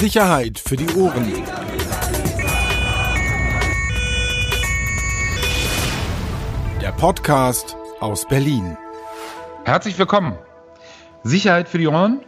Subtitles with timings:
[0.00, 1.32] Sicherheit für die Ohren.
[6.82, 8.76] Der Podcast aus Berlin.
[9.64, 10.36] Herzlich willkommen.
[11.22, 12.20] Sicherheit für die Ohren.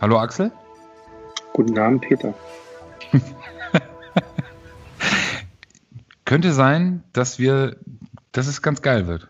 [0.00, 0.52] Hallo Axel.
[1.52, 2.32] Guten Abend, Peter.
[6.24, 7.76] Könnte sein, dass wir,
[8.30, 9.26] dass es ganz geil wird.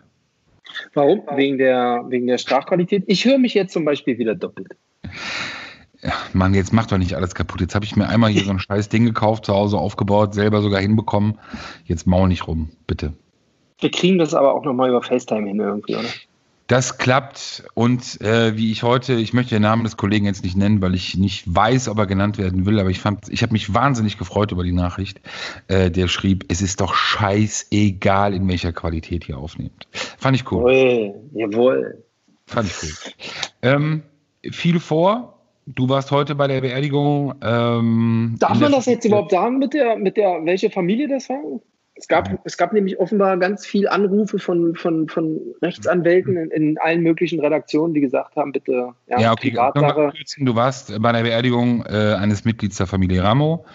[0.93, 1.23] Warum?
[1.35, 3.05] Wegen der, wegen der Sprachqualität.
[3.07, 4.75] Ich höre mich jetzt zum Beispiel wieder doppelt.
[6.33, 7.61] Mann, jetzt macht doch nicht alles kaputt.
[7.61, 10.61] Jetzt habe ich mir einmal hier so ein scheiß Ding gekauft, zu Hause aufgebaut, selber
[10.61, 11.37] sogar hinbekommen.
[11.85, 13.13] Jetzt maul nicht rum, bitte.
[13.79, 16.07] Wir kriegen das aber auch nochmal über FaceTime hin irgendwie, oder?
[16.67, 20.57] Das klappt und äh, wie ich heute, ich möchte den Namen des Kollegen jetzt nicht
[20.57, 23.53] nennen, weil ich nicht weiß, ob er genannt werden will, aber ich fand, ich habe
[23.53, 25.21] mich wahnsinnig gefreut über die Nachricht.
[25.67, 29.87] Äh, der schrieb, es ist doch scheißegal, in welcher Qualität ihr aufnehmt.
[30.17, 31.13] Fand ich cool.
[31.33, 32.03] Jawohl.
[32.47, 33.13] Fand ich cool.
[33.61, 34.03] Ähm,
[34.49, 35.34] viel vor.
[35.67, 37.33] Du warst heute bei der Beerdigung.
[37.41, 41.39] Ähm, Darf man das jetzt überhaupt sagen mit der, mit der, welche Familie das war?
[41.97, 46.77] Es gab, es gab nämlich offenbar ganz viel Anrufe von, von, von Rechtsanwälten in, in
[46.77, 50.11] allen möglichen Redaktionen, die gesagt haben, bitte, ja, Ja, okay, Privatsache.
[50.39, 53.65] du warst bei der Beerdigung äh, eines Mitglieds der Familie Ramo.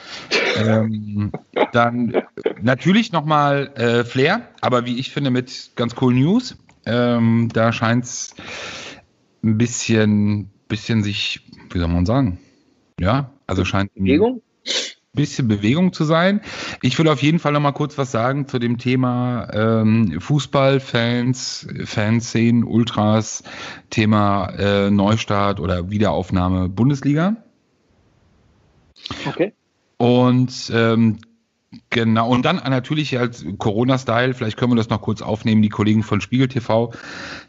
[0.62, 1.33] ähm,
[1.72, 2.22] dann
[2.61, 6.58] natürlich nochmal äh, Flair, aber wie ich finde, mit ganz coolen News.
[6.84, 8.34] Ähm, da scheint es
[9.42, 11.40] ein bisschen, bisschen sich,
[11.70, 12.38] wie soll man sagen?
[12.98, 14.40] Ja, also scheint ein Bewegung?
[15.12, 16.40] bisschen Bewegung zu sein.
[16.82, 21.68] Ich will auf jeden Fall noch mal kurz was sagen zu dem Thema ähm, Fußballfans,
[21.84, 23.42] Fanszenen, Ultras,
[23.90, 27.36] Thema äh, Neustart oder Wiederaufnahme Bundesliga.
[29.27, 29.52] Okay.
[29.96, 31.18] Und ähm,
[31.90, 36.02] genau, und dann natürlich als Corona-Style, vielleicht können wir das noch kurz aufnehmen, die Kollegen
[36.02, 36.92] von Spiegel TV,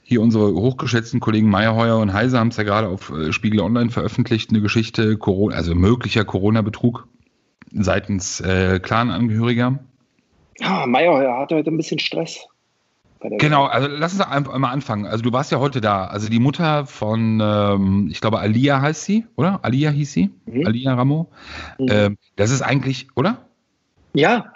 [0.03, 3.89] hier unsere hochgeschätzten Kollegen Meyerheuer und Heise haben es ja gerade auf äh, Spiegel Online
[3.89, 7.07] veröffentlicht, eine Geschichte, Corona, also möglicher Corona-Betrug
[7.71, 9.79] seitens äh, Clan-Angehöriger.
[10.59, 12.47] Ja, Meyerheuer hatte heute ein bisschen Stress.
[13.23, 15.05] Genau, also lass uns einfach mal anfangen.
[15.05, 16.05] Also du warst ja heute da.
[16.05, 19.59] Also die Mutter von, ähm, ich glaube, Alia heißt sie, oder?
[19.63, 20.31] Alia hieß sie?
[20.45, 20.65] Mhm.
[20.65, 21.29] Alia Ramo.
[21.77, 21.87] Mhm.
[21.89, 23.45] Ähm, das ist eigentlich, oder?
[24.13, 24.53] Ja,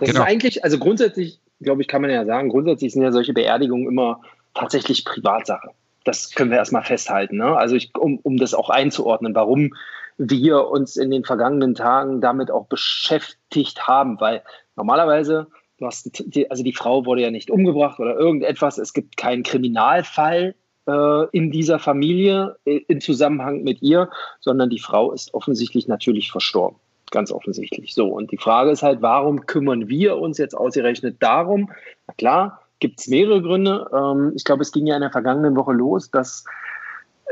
[0.00, 0.20] das Genau.
[0.22, 3.86] ist eigentlich, also grundsätzlich, glaube ich, kann man ja sagen, grundsätzlich sind ja solche Beerdigungen
[3.86, 4.20] immer
[4.54, 5.70] tatsächlich Privatsache.
[6.04, 7.36] Das können wir erstmal festhalten.
[7.36, 7.56] Ne?
[7.56, 9.74] Also ich, um, um das auch einzuordnen, warum
[10.16, 14.42] wir uns in den vergangenen Tagen damit auch beschäftigt haben, weil
[14.74, 15.46] normalerweise,
[15.78, 19.44] du hast, die, also die Frau wurde ja nicht umgebracht oder irgendetwas, es gibt keinen
[19.44, 20.56] Kriminalfall
[20.88, 26.32] äh, in dieser Familie äh, im Zusammenhang mit ihr, sondern die Frau ist offensichtlich natürlich
[26.32, 26.78] verstorben.
[27.10, 27.94] Ganz offensichtlich.
[27.94, 31.70] So, und die Frage ist halt, warum kümmern wir uns jetzt ausgerechnet darum?
[32.06, 33.88] Na klar, gibt es mehrere Gründe.
[33.94, 36.44] Ähm, ich glaube, es ging ja in der vergangenen Woche los, dass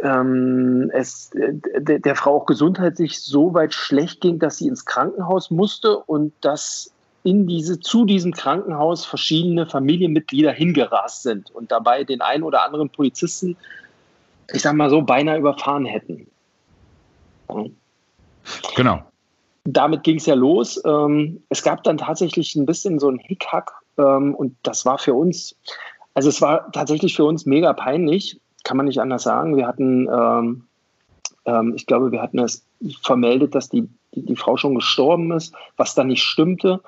[0.03, 4.85] ähm, es äh, der, der Frau auch gesundheitlich so weit schlecht ging, dass sie ins
[4.85, 12.05] Krankenhaus musste und dass in diese, zu diesem Krankenhaus verschiedene Familienmitglieder hingerast sind und dabei
[12.05, 13.57] den einen oder anderen Polizisten,
[14.53, 16.29] ich sag mal so, beinahe überfahren hätten.
[18.77, 19.03] Genau.
[19.67, 20.81] Damit ging es ja los.
[20.85, 25.15] Ähm, es gab dann tatsächlich ein bisschen so ein Hickhack ähm, und das war für
[25.15, 25.57] uns,
[26.15, 29.57] also es war tatsächlich für uns mega peinlich, kann man nicht anders sagen.
[29.57, 30.67] Wir hatten, ähm,
[31.45, 32.65] ähm, ich glaube, wir hatten es
[33.03, 36.81] vermeldet, dass die, die, die Frau schon gestorben ist, was dann nicht stimmte,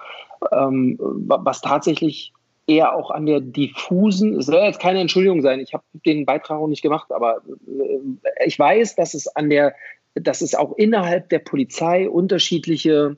[0.52, 2.32] ähm, wa- was tatsächlich
[2.66, 6.58] eher auch an der diffusen, es soll jetzt keine Entschuldigung sein, ich habe den Beitrag
[6.60, 9.74] auch nicht gemacht, aber äh, ich weiß, dass es an der
[10.20, 13.16] dass es auch innerhalb der Polizei unterschiedliche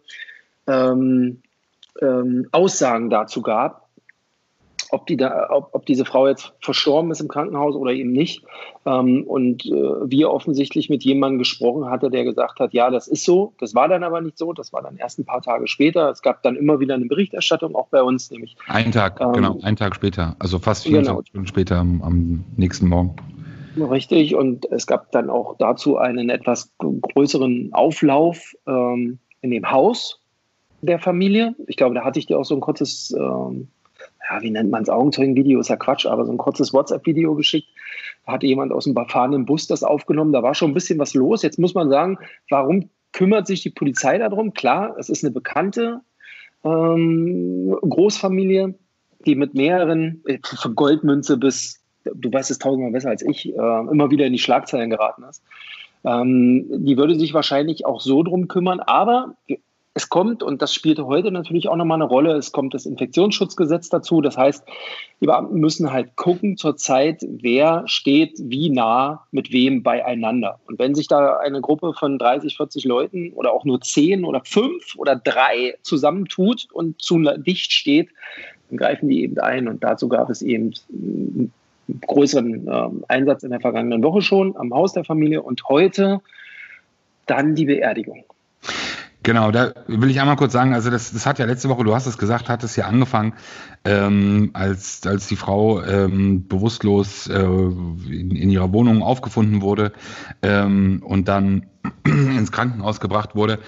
[0.67, 1.43] ähm,
[2.01, 3.89] ähm, Aussagen dazu gab,
[4.93, 8.43] ob, die da, ob, ob diese Frau jetzt verstorben ist im Krankenhaus oder eben nicht.
[8.87, 13.25] Ähm, und äh, wir offensichtlich mit jemandem gesprochen hatte, der gesagt hat, ja, das ist
[13.25, 13.53] so.
[13.61, 14.53] Das war dann aber nicht so.
[14.53, 16.11] Das war dann erst ein paar Tage später.
[16.11, 19.59] Es gab dann immer wieder eine Berichterstattung, auch bei uns, nämlich Einen Tag, Ähm, genau,
[19.63, 20.37] einen Tag später.
[20.39, 20.99] Also fast genau.
[20.99, 23.15] 24 Stunden später am, am nächsten Morgen.
[23.77, 30.21] Richtig, und es gab dann auch dazu einen etwas größeren Auflauf ähm, in dem Haus
[30.83, 31.55] der Familie.
[31.67, 33.69] Ich glaube, da hatte ich dir auch so ein kurzes, ähm,
[34.29, 37.69] ja, wie nennt man es, Augenzeugenvideo, ist ja Quatsch, aber so ein kurzes WhatsApp-Video geschickt.
[38.27, 40.33] Da hatte jemand aus dem fahrenden Bus das aufgenommen.
[40.33, 41.43] Da war schon ein bisschen was los.
[41.43, 42.19] Jetzt muss man sagen,
[42.49, 44.53] warum kümmert sich die Polizei darum?
[44.55, 46.01] Klar, es ist eine bekannte
[46.65, 48.75] ähm, Großfamilie,
[49.27, 53.53] die mit mehreren, äh, von Goldmünze bis du weißt es tausendmal besser als ich, äh,
[53.53, 55.43] immer wieder in die Schlagzeilen geraten ist.
[56.05, 59.35] Ähm, die würde sich wahrscheinlich auch so drum kümmern, aber
[59.93, 63.89] es kommt, und das spielte heute natürlich auch nochmal eine Rolle, es kommt das Infektionsschutzgesetz
[63.89, 64.21] dazu.
[64.21, 64.65] Das heißt,
[65.21, 70.61] die Beamten müssen halt gucken zurzeit, wer steht wie nah mit wem beieinander.
[70.67, 74.43] Und wenn sich da eine Gruppe von 30, 40 Leuten oder auch nur 10 oder
[74.45, 78.11] 5 oder 3 zusammentut und zu dicht steht,
[78.69, 79.67] dann greifen die eben ein.
[79.67, 80.73] Und dazu gab es eben
[82.01, 86.21] größeren äh, Einsatz in der vergangenen Woche schon am Haus der Familie und heute
[87.27, 88.25] dann die Beerdigung.
[89.23, 91.95] Genau, da will ich einmal kurz sagen, also das, das hat ja letzte Woche, du
[91.95, 93.35] hast es gesagt, hat es ja angefangen,
[93.85, 99.93] ähm, als, als die Frau ähm, bewusstlos äh, in, in ihrer Wohnung aufgefunden wurde
[100.41, 101.67] ähm, und dann
[102.05, 103.59] ins Krankenhaus gebracht wurde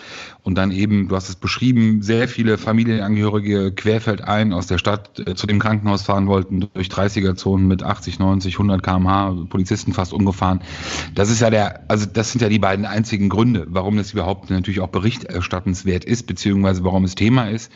[0.42, 5.34] und dann eben, du hast es beschrieben, sehr viele Familienangehörige querfeldein aus der Stadt äh,
[5.34, 10.60] zu dem Krankenhaus fahren wollten, durch 30er-Zonen mit 80, 90, 100 km/h, Polizisten fast umgefahren.
[11.14, 14.50] Das ist ja der, also das sind ja die beiden einzigen Gründe, warum das überhaupt
[14.50, 17.70] natürlich auch berichterstattenswert ist, beziehungsweise warum es Thema ist.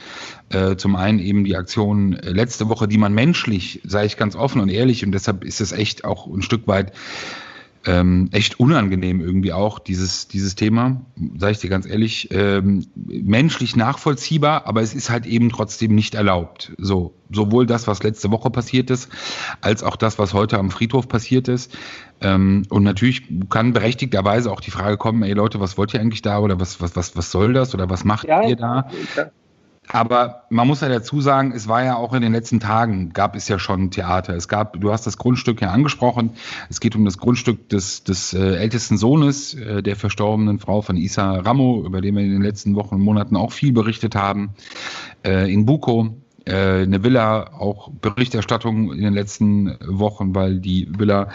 [0.49, 4.35] Äh, zum einen eben die Aktion äh, letzte Woche, die man menschlich, sage ich ganz
[4.35, 6.93] offen und ehrlich, und deshalb ist es echt auch ein Stück weit
[7.87, 11.01] ähm, echt unangenehm irgendwie auch, dieses, dieses Thema,
[11.39, 16.15] sage ich dir ganz ehrlich, ähm, menschlich nachvollziehbar, aber es ist halt eben trotzdem nicht
[16.15, 16.73] erlaubt.
[16.79, 19.09] So, sowohl das, was letzte Woche passiert ist,
[19.61, 21.77] als auch das, was heute am Friedhof passiert ist.
[22.21, 26.23] Ähm, und natürlich kann berechtigterweise auch die Frage kommen, ey Leute, was wollt ihr eigentlich
[26.23, 28.91] da oder was, was, was, was soll das oder was macht ja, ihr da?
[29.17, 29.31] Ja.
[29.89, 33.37] Aber man muss ja dazu sagen, es war ja auch in den letzten Tagen, gab
[33.37, 34.35] es ja schon Theater.
[34.35, 36.31] Es gab, du hast das Grundstück ja angesprochen.
[36.69, 40.97] Es geht um das Grundstück des, des äh, ältesten Sohnes äh, der verstorbenen Frau von
[40.97, 44.51] Isa Ramo, über den wir in den letzten Wochen und Monaten auch viel berichtet haben,
[45.25, 46.15] äh, in Buko.
[46.49, 51.31] Eine Villa, auch Berichterstattung in den letzten Wochen, weil die Villa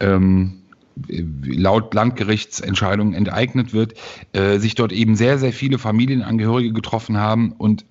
[0.00, 0.60] ähm,
[1.08, 3.94] laut Landgerichtsentscheidung enteignet wird,
[4.32, 7.84] äh, sich dort eben sehr, sehr viele Familienangehörige getroffen haben und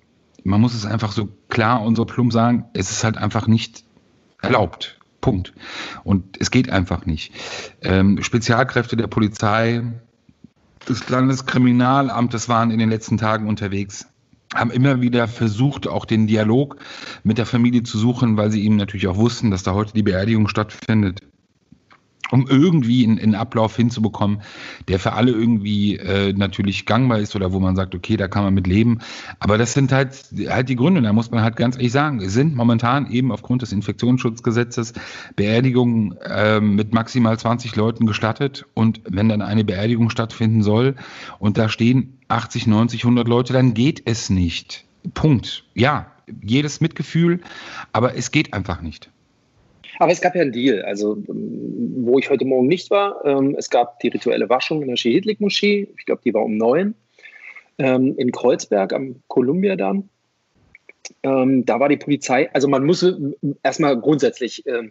[0.44, 3.84] man muss es einfach so klar und so plump sagen, es ist halt einfach nicht
[4.40, 4.98] erlaubt.
[5.20, 5.52] Punkt.
[6.02, 7.32] Und es geht einfach nicht.
[7.82, 9.82] Ähm, Spezialkräfte der Polizei,
[10.88, 14.06] des Landeskriminalamtes waren in den letzten Tagen unterwegs,
[14.54, 16.76] haben immer wieder versucht, auch den Dialog
[17.22, 20.02] mit der Familie zu suchen, weil sie eben natürlich auch wussten, dass da heute die
[20.02, 21.20] Beerdigung stattfindet
[22.30, 24.42] um irgendwie einen, einen, Ablauf hinzubekommen,
[24.88, 28.44] der für alle irgendwie äh, natürlich gangbar ist oder wo man sagt, okay, da kann
[28.44, 28.98] man mit leben.
[29.38, 32.32] Aber das sind halt, halt die Gründe, da muss man halt ganz ehrlich sagen, es
[32.32, 34.92] sind momentan eben aufgrund des Infektionsschutzgesetzes
[35.36, 38.66] Beerdigungen äh, mit maximal 20 Leuten gestattet.
[38.74, 40.96] Und wenn dann eine Beerdigung stattfinden soll
[41.38, 44.84] und da stehen 80, 90, 100 Leute, dann geht es nicht.
[45.14, 45.64] Punkt.
[45.74, 46.12] Ja,
[46.42, 47.40] jedes Mitgefühl,
[47.92, 49.10] aber es geht einfach nicht.
[50.00, 53.22] Aber es gab ja einen Deal, also ähm, wo ich heute Morgen nicht war.
[53.26, 55.88] Ähm, es gab die rituelle Waschung in der Schehidlik-Moschee.
[55.98, 56.94] Ich glaube, die war um neun.
[57.76, 60.08] Ähm, in Kreuzberg am Columbia-Damm.
[61.22, 63.04] da war die Polizei, also man muss
[63.62, 64.88] erstmal grundsätzlich, äh,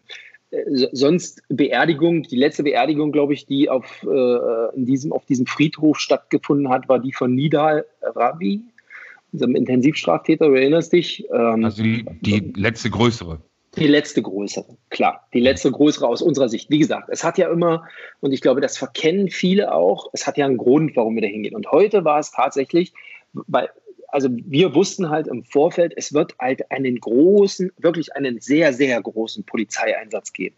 [0.91, 5.99] sonst Beerdigung, die letzte Beerdigung, glaube ich, die auf, äh, in diesem, auf diesem Friedhof
[5.99, 8.61] stattgefunden hat, war die von Nidal Rabi,
[9.31, 11.31] unserem Intensivstraftäter, du erinnerst dich?
[11.31, 13.39] also die, die letzte größere.
[13.77, 15.27] Die letzte größere, klar.
[15.33, 16.69] Die letzte größere aus unserer Sicht.
[16.69, 17.87] Wie gesagt, es hat ja immer,
[18.19, 21.27] und ich glaube, das verkennen viele auch, es hat ja einen Grund, warum wir da
[21.27, 21.55] hingehen.
[21.55, 22.93] Und heute war es tatsächlich,
[23.33, 23.69] weil,
[24.11, 28.99] also wir wussten halt im Vorfeld, es wird halt einen großen, wirklich einen sehr, sehr
[28.99, 30.55] großen Polizeieinsatz geben.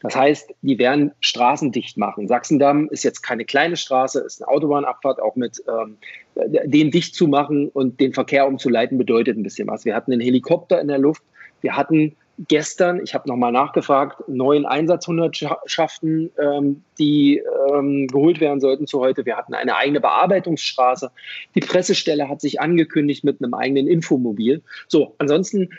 [0.00, 2.26] Das heißt, die werden Straßen dicht machen.
[2.26, 5.98] Sachsendamm ist jetzt keine kleine Straße, ist eine Autobahnabfahrt, auch mit ähm,
[6.34, 9.84] den dicht zu machen und den Verkehr umzuleiten, bedeutet ein bisschen was.
[9.84, 11.22] Wir hatten einen Helikopter in der Luft,
[11.60, 18.86] wir hatten gestern, ich habe nochmal nachgefragt, neun Einsatzhundertschaften, ähm, die ähm, geholt werden sollten
[18.86, 19.24] zu heute.
[19.24, 21.10] Wir hatten eine eigene Bearbeitungsstraße.
[21.54, 24.62] Die Pressestelle hat sich angekündigt mit einem eigenen Infomobil.
[24.88, 25.70] So, ansonsten,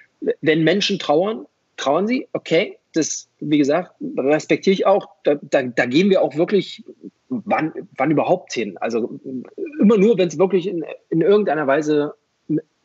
[0.41, 1.45] wenn Menschen trauern,
[1.77, 5.07] trauern sie, okay, das, wie gesagt, respektiere ich auch.
[5.23, 6.83] Da, da, da gehen wir auch wirklich
[7.29, 8.77] wann, wann überhaupt hin.
[8.77, 9.19] Also
[9.79, 12.15] immer nur, wenn es wirklich in, in irgendeiner Weise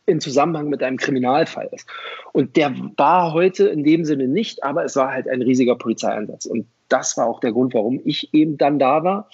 [0.06, 1.86] in Zusammenhang mit einem Kriminalfall ist.
[2.32, 6.46] Und der war heute in dem Sinne nicht, aber es war halt ein riesiger Polizeieinsatz.
[6.46, 9.28] Und das war auch der Grund, warum ich eben dann da war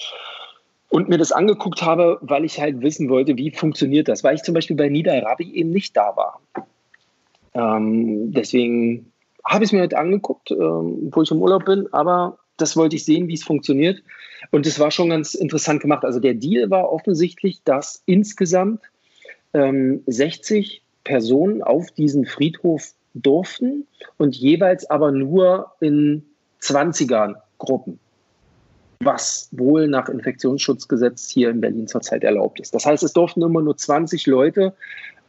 [0.91, 4.43] und mir das angeguckt habe, weil ich halt wissen wollte, wie funktioniert das, weil ich
[4.43, 6.41] zum Beispiel bei Nidai Rabi eben nicht da war.
[7.55, 9.13] Ähm, deswegen
[9.45, 12.97] habe ich es mir halt angeguckt, ähm, wo ich im Urlaub bin, aber das wollte
[12.97, 14.03] ich sehen, wie es funktioniert.
[14.51, 16.05] Und es war schon ganz interessant gemacht.
[16.05, 18.81] Also der Deal war offensichtlich, dass insgesamt
[19.55, 23.87] ähm, 60 Personen auf diesen Friedhof durften
[24.17, 26.25] und jeweils aber nur in
[26.61, 27.99] 20er Gruppen.
[29.01, 32.75] was wohl nach Infektionsschutzgesetz hier in Berlin zurzeit erlaubt ist.
[32.75, 34.75] Das heißt, es durften immer nur 20 Leute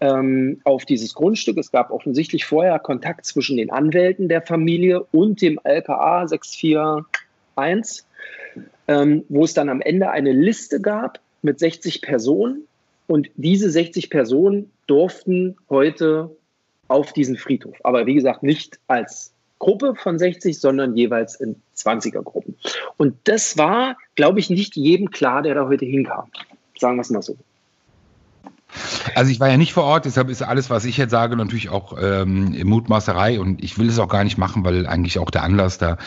[0.01, 1.57] ähm, auf dieses Grundstück.
[1.57, 8.05] Es gab offensichtlich vorher Kontakt zwischen den Anwälten der Familie und dem LKA 641,
[8.87, 12.63] ähm, wo es dann am Ende eine Liste gab mit 60 Personen.
[13.09, 16.29] Und diese 60 Personen durften heute
[16.89, 17.75] auf diesen Friedhof.
[17.83, 22.55] Aber wie gesagt, nicht als Gruppe von 60, sondern jeweils in 20er Gruppen.
[22.97, 26.29] Und das war, glaube ich, nicht jedem klar, der da heute hinkam.
[26.77, 27.35] Sagen wir es mal so.
[29.15, 31.69] Also ich war ja nicht vor Ort, deshalb ist alles, was ich jetzt sage, natürlich
[31.69, 35.43] auch ähm, Mutmaßerei und ich will es auch gar nicht machen, weil eigentlich auch der
[35.43, 35.97] Anlass da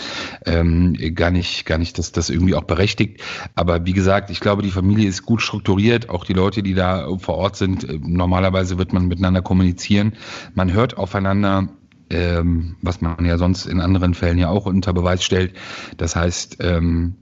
[0.47, 3.23] ähm, gar nicht, gar nicht das, das irgendwie auch berechtigt.
[3.55, 7.09] Aber wie gesagt, ich glaube, die Familie ist gut strukturiert, auch die Leute, die da
[7.19, 7.85] vor Ort sind.
[7.89, 10.15] Äh, normalerweise wird man miteinander kommunizieren,
[10.55, 11.69] man hört aufeinander
[12.13, 15.55] ähm, was man ja sonst in anderen Fällen ja auch unter Beweis stellt.
[15.97, 17.17] Das heißt, ähm,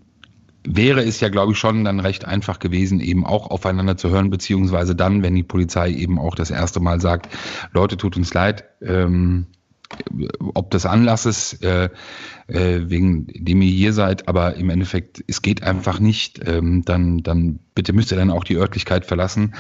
[0.65, 4.31] wäre es ja, glaube ich, schon dann recht einfach gewesen, eben auch aufeinander zu hören,
[4.31, 7.29] beziehungsweise dann, wenn die Polizei eben auch das erste Mal sagt,
[7.73, 9.47] Leute, tut uns leid, ähm,
[10.55, 11.89] ob des Anlasses, äh,
[12.47, 17.23] äh, wegen dem ihr hier seid, aber im Endeffekt, es geht einfach nicht, ähm, dann,
[17.23, 19.55] dann bitte müsst ihr dann auch die Örtlichkeit verlassen.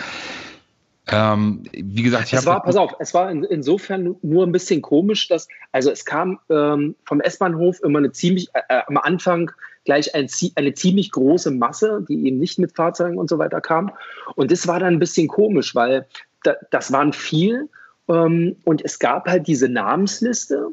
[1.09, 4.80] Ähm, wie gesagt, ich es war, pass auf, es war in, insofern nur ein bisschen
[4.80, 9.50] komisch, dass, also es kam ähm, vom S-Bahnhof immer eine ziemlich, äh, äh, am Anfang
[9.90, 13.90] gleich ein, eine ziemlich große Masse, die eben nicht mit Fahrzeugen und so weiter kam.
[14.37, 16.06] Und das war dann ein bisschen komisch, weil
[16.44, 17.68] da, das waren viel
[18.09, 20.68] ähm, und es gab halt diese Namensliste.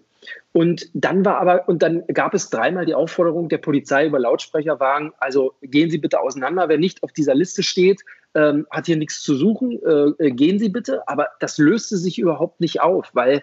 [0.53, 5.13] Und dann war aber, und dann gab es dreimal die Aufforderung der Polizei über Lautsprecherwagen,
[5.19, 8.01] also gehen Sie bitte auseinander, wer nicht auf dieser Liste steht,
[8.35, 11.07] ähm, hat hier nichts zu suchen, äh, äh, gehen Sie bitte.
[11.07, 13.41] Aber das löste sich überhaupt nicht auf, weil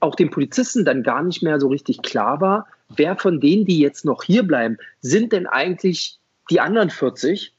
[0.00, 2.66] auch den Polizisten dann gar nicht mehr so richtig klar war,
[2.96, 6.18] wer von denen, die jetzt noch hier bleiben, sind denn eigentlich
[6.50, 7.54] die anderen 40,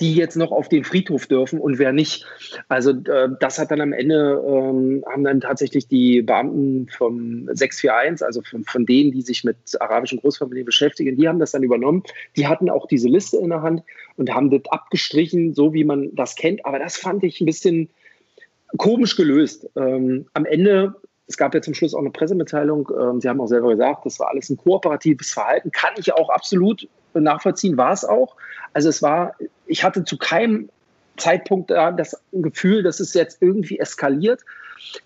[0.00, 2.26] die jetzt noch auf den Friedhof dürfen und wer nicht.
[2.68, 8.26] Also äh, das hat dann am Ende, ähm, haben dann tatsächlich die Beamten vom 641,
[8.26, 12.02] also von, von denen, die sich mit arabischen Großfamilien beschäftigen, die haben das dann übernommen.
[12.36, 13.82] Die hatten auch diese Liste in der Hand
[14.16, 16.64] und haben das abgestrichen, so wie man das kennt.
[16.66, 17.90] Aber das fand ich ein bisschen
[18.78, 19.68] komisch gelöst.
[19.76, 20.94] Ähm, am Ende
[21.26, 22.90] es gab ja zum Schluss auch eine Pressemitteilung.
[23.00, 25.70] Ähm, Sie haben auch selber gesagt, das war alles ein kooperatives Verhalten.
[25.70, 28.36] Kann ich auch absolut nachvollziehen, war es auch.
[28.72, 29.34] Also es war,
[29.66, 30.70] ich hatte zu keinem
[31.16, 34.42] Zeitpunkt da das Gefühl, dass es jetzt irgendwie eskaliert.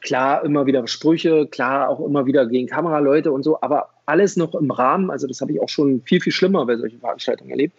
[0.00, 4.54] Klar, immer wieder Sprüche, klar, auch immer wieder gegen Kameraleute und so, aber alles noch
[4.54, 5.10] im Rahmen.
[5.10, 7.76] Also das habe ich auch schon viel, viel schlimmer bei solchen Veranstaltungen erlebt.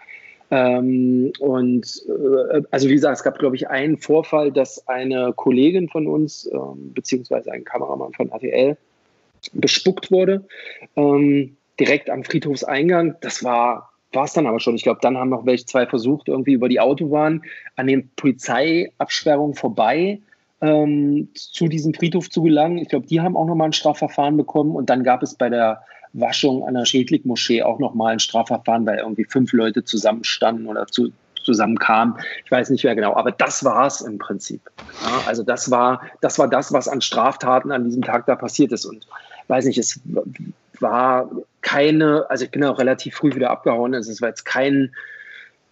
[0.50, 5.90] Ähm, und äh, also wie gesagt, es gab, glaube ich, einen Vorfall, dass eine Kollegin
[5.90, 8.78] von uns, ähm, beziehungsweise ein Kameramann von RTL,
[9.54, 10.46] bespuckt wurde,
[10.96, 13.16] ähm, direkt am Friedhofseingang.
[13.22, 14.76] Das war war es dann aber schon.
[14.76, 17.44] Ich glaube, dann haben noch welche zwei versucht, irgendwie über die Autobahn
[17.76, 20.22] an den Polizeiabsperrungen vorbei
[20.62, 22.78] ähm, zu diesem Friedhof zu gelangen.
[22.78, 24.76] Ich glaube, die haben auch nochmal ein Strafverfahren bekommen.
[24.76, 25.82] Und dann gab es bei der
[26.20, 31.12] Waschung an der Schädlig-Moschee auch nochmal ein Strafverfahren, weil irgendwie fünf Leute zusammenstanden oder zu,
[31.44, 32.16] zusammenkamen.
[32.46, 34.62] Ich weiß nicht mehr genau, aber das war es im Prinzip.
[35.04, 38.72] Ja, also das war, das war das, was an Straftaten an diesem Tag da passiert
[38.72, 38.86] ist.
[38.86, 39.08] Und
[39.48, 40.00] weiß nicht, es
[40.80, 41.30] war
[41.62, 44.94] keine, also ich bin auch relativ früh wieder abgehauen, also es war jetzt kein,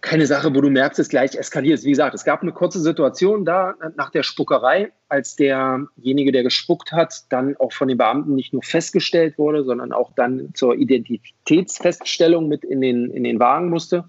[0.00, 1.82] keine Sache, wo du merkst, es gleich eskaliert.
[1.82, 6.92] Wie gesagt, es gab eine kurze Situation da nach der Spuckerei, als derjenige, der gespuckt
[6.92, 12.48] hat, dann auch von den Beamten nicht nur festgestellt wurde, sondern auch dann zur Identitätsfeststellung
[12.48, 14.04] mit in den, in den Wagen musste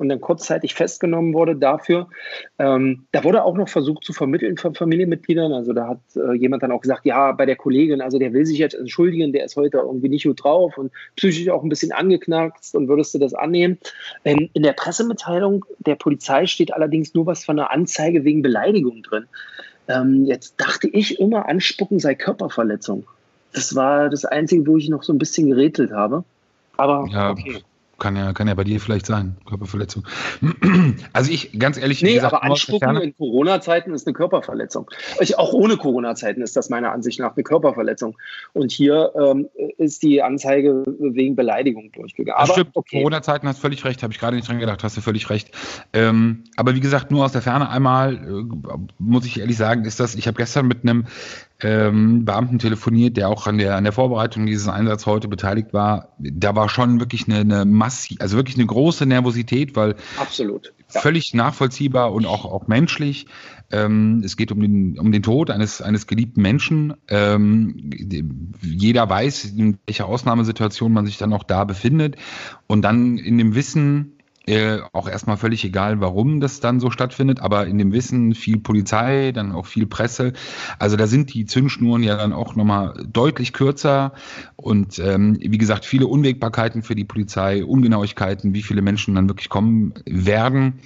[0.00, 2.08] und dann kurzzeitig festgenommen wurde dafür.
[2.58, 5.52] Ähm, da wurde auch noch versucht zu vermitteln von Familienmitgliedern.
[5.52, 8.46] Also da hat äh, jemand dann auch gesagt, ja, bei der Kollegin, also der will
[8.46, 11.92] sich jetzt entschuldigen, der ist heute irgendwie nicht gut drauf und psychisch auch ein bisschen
[11.92, 13.78] angeknackst und würdest du das annehmen?
[14.24, 19.02] Ähm, in der Pressemitteilung der Polizei steht allerdings nur was von einer Anzeige wegen Beleidigung
[19.02, 19.26] drin.
[19.90, 23.04] Ähm, jetzt dachte ich immer, Anspucken sei Körperverletzung.
[23.52, 26.24] Das war das Einzige, wo ich noch so ein bisschen gerätselt habe.
[26.76, 27.62] Aber ja, okay.
[28.00, 30.04] Kann ja, kann ja bei dir vielleicht sein, Körperverletzung.
[31.12, 34.90] Also ich, ganz ehrlich, nee, gesagt, aber Anspucken in Corona-Zeiten ist eine Körperverletzung.
[35.20, 38.16] Ich, auch ohne Corona-Zeiten ist das meiner Ansicht nach eine Körperverletzung.
[38.52, 42.40] Und hier ähm, ist die Anzeige wegen Beleidigung durchgegangen.
[42.40, 42.98] Das stimmt, okay.
[42.98, 45.50] Corona-Zeiten hast völlig recht, habe ich gerade nicht dran gedacht, hast du völlig recht.
[45.92, 50.00] Ähm, aber wie gesagt, nur aus der Ferne einmal, äh, muss ich ehrlich sagen, ist
[50.00, 51.06] das, ich habe gestern mit einem
[51.62, 56.14] ähm, Beamten telefoniert, der auch an der, an der Vorbereitung dieses Einsatzes heute beteiligt war.
[56.18, 61.00] Da war schon wirklich eine, eine massiv, also wirklich eine große Nervosität, weil absolut ja.
[61.00, 63.26] völlig nachvollziehbar und auch, auch menschlich.
[63.72, 66.94] Ähm, es geht um den, um den Tod eines, eines geliebten Menschen.
[67.08, 67.90] Ähm,
[68.62, 72.16] jeder weiß, in welcher Ausnahmesituation man sich dann auch da befindet.
[72.66, 74.19] Und dann in dem Wissen,
[74.50, 78.58] Äh, auch erstmal völlig egal, warum das dann so stattfindet, aber in dem Wissen viel
[78.58, 80.32] Polizei, dann auch viel Presse.
[80.80, 84.12] Also da sind die Zündschnuren ja dann auch nochmal deutlich kürzer
[84.56, 89.50] und ähm, wie gesagt, viele Unwägbarkeiten für die Polizei, Ungenauigkeiten, wie viele Menschen dann wirklich
[89.50, 90.80] kommen werden.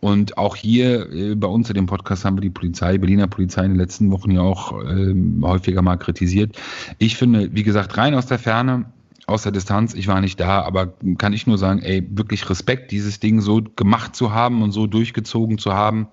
[0.00, 3.64] Und auch hier äh, bei uns in dem Podcast haben wir die Polizei, Berliner Polizei
[3.64, 6.54] in den letzten Wochen ja auch äh, häufiger mal kritisiert.
[6.98, 8.92] Ich finde, wie gesagt, rein aus der Ferne,
[9.26, 12.92] aus der Distanz, ich war nicht da, aber kann ich nur sagen, ey, wirklich Respekt,
[12.92, 16.08] dieses Ding so gemacht zu haben und so durchgezogen zu haben.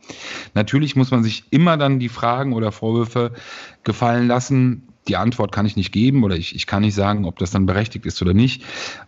[0.55, 3.34] Natürlich muss man sich immer dann die Fragen oder Vorwürfe
[3.84, 7.38] gefallen lassen, die Antwort kann ich nicht geben oder ich, ich kann nicht sagen, ob
[7.39, 8.63] das dann berechtigt ist oder nicht.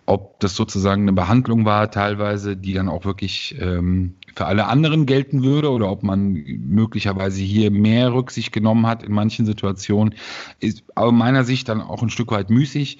[0.05, 5.05] Ob das sozusagen eine Behandlung war, teilweise, die dann auch wirklich ähm, für alle anderen
[5.05, 10.15] gelten würde oder ob man möglicherweise hier mehr Rücksicht genommen hat in manchen Situationen,
[10.59, 12.99] ist aus meiner Sicht dann auch ein Stück weit müßig.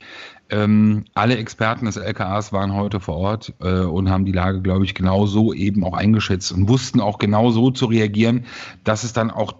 [0.50, 4.86] Ähm, alle Experten des LKAs waren heute vor Ort äh, und haben die Lage, glaube
[4.86, 8.46] ich, genau so eben auch eingeschätzt und wussten auch genau so zu reagieren,
[8.84, 9.56] dass es dann auch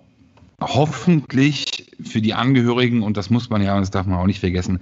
[0.62, 1.75] hoffentlich
[2.16, 4.80] für die Angehörigen, und das muss man ja, das darf man auch nicht vergessen,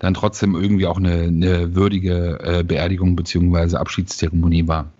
[0.00, 3.78] dann trotzdem irgendwie auch eine, eine würdige äh, Beerdigung bzw.
[3.78, 4.92] Abschiedszeremonie war.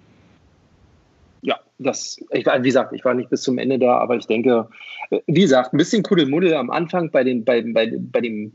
[1.43, 4.67] Ja, das, ich wie gesagt, ich war nicht bis zum Ende da, aber ich denke,
[5.11, 8.53] äh, wie gesagt, ein bisschen Kuddelmuddel am Anfang bei, den, bei, bei, bei dem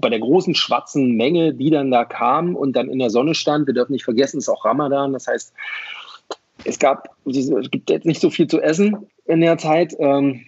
[0.00, 3.66] bei der großen schwarzen Menge, die dann da kam und dann in der Sonne stand.
[3.66, 5.12] Wir dürfen nicht vergessen, es ist auch Ramadan.
[5.12, 5.52] Das heißt,
[6.64, 9.94] es gab, es gibt jetzt nicht so viel zu essen in der Zeit.
[9.98, 10.40] Ähm,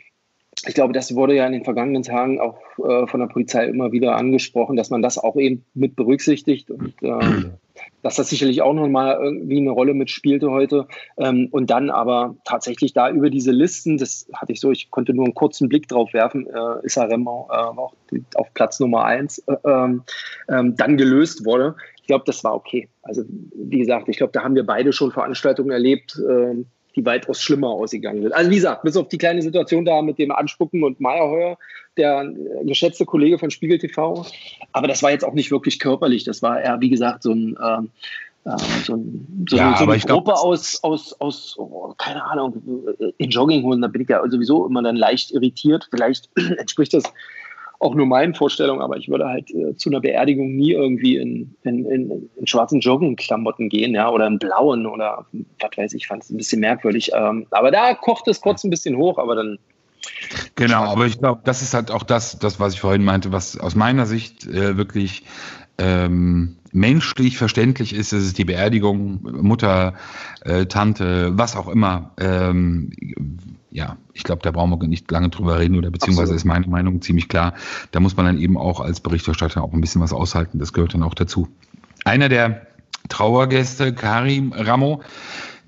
[0.66, 3.92] ich glaube, das wurde ja in den vergangenen Tagen auch äh, von der Polizei immer
[3.92, 7.50] wieder angesprochen, dass man das auch eben mit berücksichtigt und äh,
[8.02, 10.86] dass das sicherlich auch nochmal irgendwie eine Rolle mitspielte heute.
[11.16, 15.14] Ähm, und dann aber tatsächlich da über diese Listen, das hatte ich so, ich konnte
[15.14, 17.94] nur einen kurzen Blick drauf werfen, äh, Issa Remo äh, auch
[18.34, 20.02] auf Platz Nummer eins, äh, ähm,
[20.48, 21.76] ähm, dann gelöst wurde.
[22.00, 22.88] Ich glaube, das war okay.
[23.02, 23.22] Also
[23.54, 26.64] wie gesagt, ich glaube, da haben wir beide schon Veranstaltungen erlebt, äh,
[26.98, 28.32] die weitaus schlimmer ausgegangen sind.
[28.32, 31.56] Also wie gesagt, bis auf die kleine Situation da mit dem Anspucken und Meyerheuer,
[31.96, 34.26] der äh, geschätzte Kollege von Spiegel TV.
[34.72, 36.24] Aber das war jetzt auch nicht wirklich körperlich.
[36.24, 37.90] Das war eher, wie gesagt, so ein ähm,
[38.44, 42.62] äh, so, ein, so, ja, so eine Gruppe glaub, aus, aus, aus oh, keine Ahnung,
[43.18, 45.88] in Jogginghosen, da bin ich ja sowieso immer dann leicht irritiert.
[45.90, 47.04] Vielleicht entspricht das
[47.80, 51.54] auch nur meinen Vorstellungen, aber ich würde halt äh, zu einer Beerdigung nie irgendwie in,
[51.62, 55.26] in, in, in schwarzen Joggingklamotten gehen, ja, oder in blauen oder
[55.60, 57.12] was weiß ich, fand es ein bisschen merkwürdig.
[57.14, 59.58] Ähm, aber da kocht es kurz ein bisschen hoch, aber dann.
[60.56, 63.58] Genau, aber ich glaube, das ist halt auch das, das, was ich vorhin meinte, was
[63.58, 65.22] aus meiner Sicht äh, wirklich
[65.78, 69.94] ähm, menschlich verständlich ist, es ist die Beerdigung, Mutter,
[70.42, 72.12] äh, Tante, was auch immer.
[72.18, 72.90] Ähm,
[73.70, 76.40] ja, ich glaube, da brauchen wir nicht lange drüber reden oder beziehungsweise Absolut.
[76.40, 77.54] ist meine Meinung ziemlich klar.
[77.90, 80.58] Da muss man dann eben auch als Berichterstatter auch ein bisschen was aushalten.
[80.58, 81.48] Das gehört dann auch dazu.
[82.04, 82.66] Einer der
[83.08, 85.02] Trauergäste, Karim Ramo,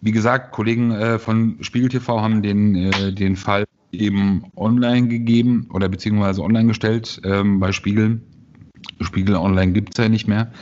[0.01, 5.69] wie gesagt, Kollegen äh, von Spiegel TV haben den, äh, den Fall eben online gegeben
[5.73, 8.21] oder beziehungsweise online gestellt ähm, bei Spiegel.
[9.01, 10.53] Spiegel Online gibt es ja nicht mehr.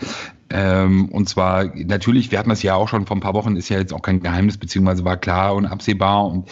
[0.50, 3.68] Ähm, und zwar, natürlich, wir hatten das ja auch schon vor ein paar Wochen, ist
[3.68, 6.48] ja jetzt auch kein Geheimnis, beziehungsweise war klar und absehbar und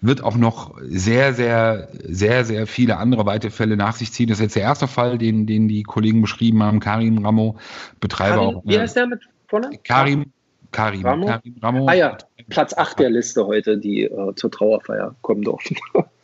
[0.00, 4.28] wird auch noch sehr, sehr, sehr, sehr viele andere weitere Fälle nach sich ziehen.
[4.28, 6.80] Das ist jetzt der erste Fall, den, den die Kollegen beschrieben haben.
[6.80, 7.56] Karim Ramo,
[8.00, 8.62] Betreiber Karim, auch.
[8.64, 9.70] Wie heißt der mit vorne?
[9.84, 10.26] Karim,
[10.72, 11.26] Karim, Ramo?
[11.26, 11.86] Karim Ramo.
[11.88, 15.76] Ah ja, Platz 8 der Liste heute, die äh, zur Trauerfeier kommen durften.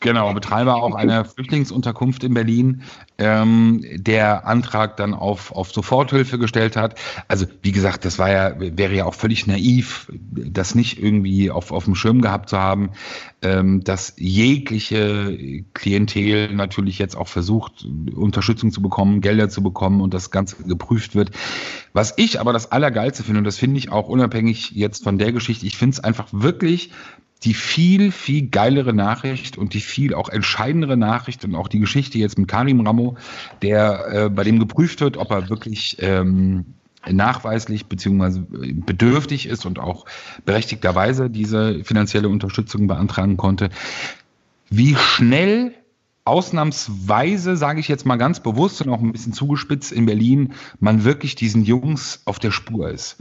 [0.00, 2.82] Genau, Betreiber auch einer Flüchtlingsunterkunft in Berlin,
[3.18, 6.98] ähm, der Antrag dann auf, auf Soforthilfe gestellt hat.
[7.28, 11.72] Also wie gesagt, das war ja, wäre ja auch völlig naiv, das nicht irgendwie auf,
[11.72, 12.90] auf dem Schirm gehabt zu haben,
[13.42, 20.12] ähm, dass jegliche Klientel natürlich jetzt auch versucht, Unterstützung zu bekommen, Gelder zu bekommen und
[20.12, 21.30] das Ganze geprüft wird.
[21.92, 25.32] Was ich aber das Allergeilste finde, und das finde ich auch unabhängig jetzt von der
[25.32, 26.90] Geschichte, ich finde es einfach wirklich
[27.44, 32.18] die viel, viel geilere Nachricht und die viel auch entscheidendere Nachricht und auch die Geschichte
[32.18, 33.16] jetzt mit Karim Ramo,
[33.62, 36.64] der äh, bei dem geprüft wird, ob er wirklich ähm,
[37.08, 40.06] nachweislich beziehungsweise bedürftig ist und auch
[40.44, 43.70] berechtigterweise diese finanzielle Unterstützung beantragen konnte.
[44.70, 45.74] Wie schnell
[46.26, 51.04] ausnahmsweise, sage ich jetzt mal ganz bewusst und auch ein bisschen zugespitzt in Berlin, man
[51.04, 53.16] wirklich diesen Jungs auf der Spur ist.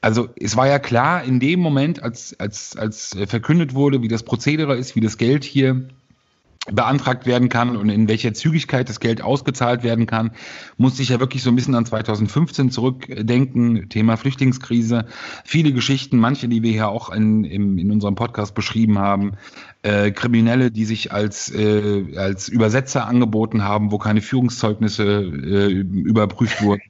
[0.00, 4.22] Also es war ja klar, in dem Moment, als, als, als verkündet wurde, wie das
[4.22, 5.88] Prozedere ist, wie das Geld hier
[6.70, 10.32] beantragt werden kann und in welcher Zügigkeit das Geld ausgezahlt werden kann,
[10.76, 15.06] musste ich ja wirklich so ein bisschen an 2015 zurückdenken, Thema Flüchtlingskrise.
[15.44, 19.32] Viele Geschichten, manche, die wir hier auch in, in, in unserem Podcast beschrieben haben,
[19.82, 26.62] äh, Kriminelle, die sich als, äh, als Übersetzer angeboten haben, wo keine Führungszeugnisse äh, überprüft
[26.62, 26.82] wurden.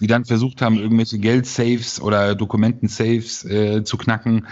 [0.00, 4.46] die dann versucht haben, irgendwelche Geldsaves oder Dokumentensaves äh, zu knacken.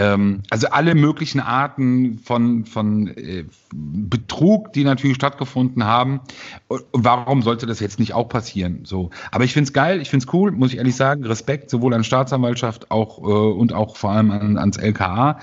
[0.00, 6.20] Ähm, also alle möglichen Arten von, von äh, Betrug, die natürlich stattgefunden haben.
[6.68, 8.80] Und warum sollte das jetzt nicht auch passieren?
[8.84, 9.10] So.
[9.30, 11.26] Aber ich finde es geil, ich finde es cool, muss ich ehrlich sagen.
[11.26, 15.38] Respekt sowohl an Staatsanwaltschaft auch, äh, und auch vor allem an, ans LKA.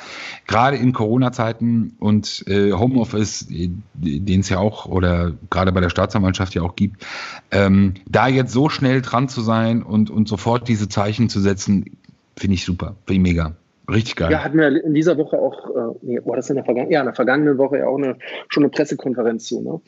[0.48, 5.92] Gerade in Corona-Zeiten und äh, Homeoffice, äh, den es ja auch oder gerade bei der
[5.92, 7.06] Staatsanwaltschaft ja auch gibt,
[7.52, 11.98] ähm, da jetzt so schnell dran zu sein und, und sofort diese Zeichen zu setzen,
[12.36, 13.56] finde ich super, finde ich mega.
[13.90, 14.32] Richtig geil.
[14.32, 17.00] Ja, hatten wir in dieser Woche auch, äh, nee, war das in der vergangenen, ja,
[17.00, 18.18] in der vergangenen Woche ja auch eine,
[18.50, 19.62] schon eine Pressekonferenz zu.
[19.62, 19.82] Ne?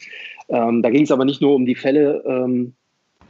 [0.48, 2.74] Ähm, da ging es aber nicht nur um die Fälle ähm,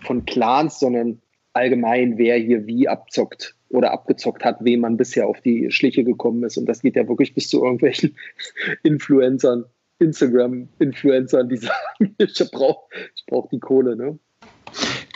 [0.02, 1.22] von Clans, sondern
[1.54, 6.44] allgemein, wer hier wie abzockt oder abgezockt hat, wem man bisher auf die Schliche gekommen
[6.44, 6.58] ist.
[6.58, 8.16] Und das geht ja wirklich bis zu irgendwelchen
[8.84, 9.66] Influencern,
[9.98, 13.96] Instagram-Influencern, die sagen, ich brauche ich brauch die Kohle.
[13.96, 14.20] Ne?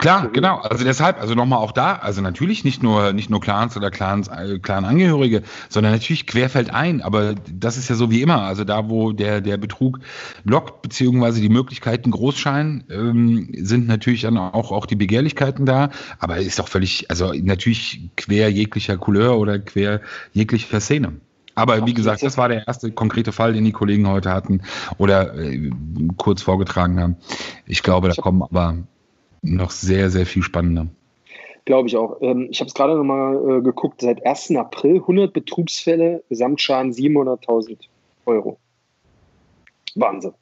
[0.03, 0.57] Klar, genau.
[0.57, 4.27] Also deshalb, also nochmal auch da, also natürlich nicht nur, nicht nur Clans oder Clans,
[4.27, 7.01] äh, Clan-Angehörige, sondern natürlich querfeld ein.
[7.01, 8.41] Aber das ist ja so wie immer.
[8.41, 10.01] Also da, wo der, der Betrug
[10.43, 15.89] lockt, beziehungsweise die Möglichkeiten groß scheinen, ähm, sind natürlich dann auch, auch die Begehrlichkeiten da.
[16.19, 20.01] Aber ist doch völlig, also natürlich quer jeglicher Couleur oder quer
[20.33, 21.13] jeglicher Szene.
[21.55, 24.63] Aber wie gesagt, das war der erste konkrete Fall, den die Kollegen heute hatten
[24.97, 25.69] oder äh,
[26.17, 27.15] kurz vorgetragen haben.
[27.65, 28.79] Ich glaube, da kommen aber
[29.43, 30.87] noch sehr, sehr viel spannender.
[31.65, 32.17] Glaube ich auch.
[32.21, 34.01] Ähm, ich habe es gerade nochmal äh, geguckt.
[34.01, 34.55] Seit 1.
[34.55, 37.77] April 100 Betrugsfälle, Gesamtschaden 700.000
[38.25, 38.59] Euro.
[39.95, 40.33] Wahnsinn.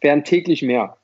[0.00, 0.96] Wären täglich mehr,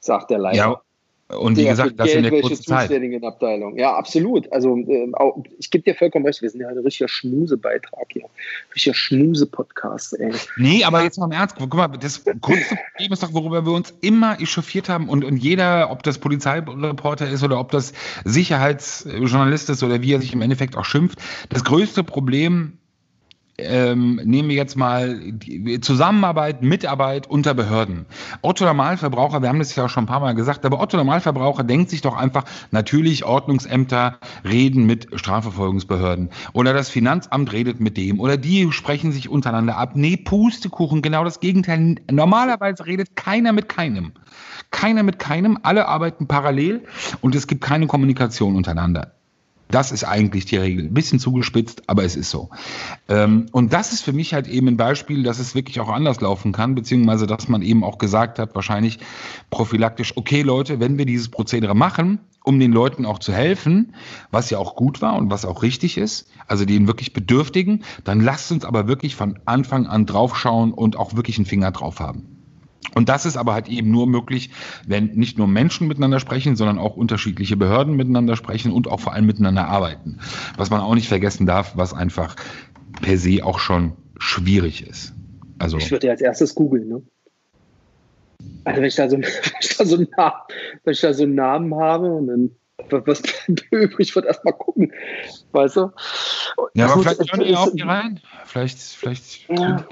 [0.00, 0.56] sagt der Leiter.
[0.56, 0.82] Ja,
[1.28, 2.90] und wie gesagt, das in der kurzen Zeit.
[3.22, 3.76] Abteilung.
[3.76, 4.52] Ja, absolut.
[4.52, 8.26] Also äh, auch, ich gebe dir vollkommen recht, wir sind ja ein richtiger Schmusebeitrag hier.
[8.72, 10.32] Richtiger Schmuse-Podcast, ey.
[10.56, 13.72] Nee, aber jetzt mal im Ernst, guck mal, das größte Problem ist doch, worüber wir
[13.72, 17.92] uns immer echauffiert haben und, und jeder, ob das Polizeireporter ist oder ob das
[18.24, 22.78] Sicherheitsjournalist ist oder wie er sich im Endeffekt auch schimpft, das größte Problem
[23.58, 25.20] ähm, nehmen wir jetzt mal
[25.80, 28.06] Zusammenarbeit, Mitarbeit unter Behörden.
[28.42, 31.64] Otto Normalverbraucher, wir haben das ja auch schon ein paar Mal gesagt, aber Otto Normalverbraucher
[31.64, 38.20] denkt sich doch einfach, natürlich Ordnungsämter reden mit Strafverfolgungsbehörden oder das Finanzamt redet mit dem
[38.20, 39.92] oder die sprechen sich untereinander ab.
[39.94, 41.96] Nee, Pustekuchen, genau das Gegenteil.
[42.10, 44.12] Normalerweise redet keiner mit keinem.
[44.70, 46.84] Keiner mit keinem, alle arbeiten parallel
[47.20, 49.15] und es gibt keine Kommunikation untereinander.
[49.68, 50.86] Das ist eigentlich die Regel.
[50.86, 52.50] Ein bisschen zugespitzt, aber es ist so.
[53.08, 56.20] Ähm, und das ist für mich halt eben ein Beispiel, dass es wirklich auch anders
[56.20, 58.98] laufen kann, beziehungsweise dass man eben auch gesagt hat, wahrscheinlich
[59.50, 63.94] prophylaktisch, okay Leute, wenn wir dieses Prozedere machen, um den Leuten auch zu helfen,
[64.30, 68.20] was ja auch gut war und was auch richtig ist, also den wirklich Bedürftigen, dann
[68.20, 72.35] lasst uns aber wirklich von Anfang an draufschauen und auch wirklich einen Finger drauf haben.
[72.94, 74.50] Und das ist aber halt eben nur möglich,
[74.86, 79.12] wenn nicht nur Menschen miteinander sprechen, sondern auch unterschiedliche Behörden miteinander sprechen und auch vor
[79.12, 80.20] allem miteinander arbeiten.
[80.56, 82.36] Was man auch nicht vergessen darf, was einfach
[83.02, 85.14] per se auch schon schwierig ist.
[85.58, 87.02] Also ich würde ja als erstes googeln, ne?
[88.64, 89.24] Also wenn ich da so, wenn
[89.60, 90.40] ich da so, einen, Namen,
[90.84, 92.50] wenn ich da so einen Namen habe und dann
[92.90, 93.22] was
[93.70, 94.92] übrig wird, erstmal gucken.
[95.52, 95.92] Weißt du?
[96.74, 98.20] Ja, aber vielleicht hören die auch hier rein.
[98.44, 99.86] Vielleicht, vielleicht ja.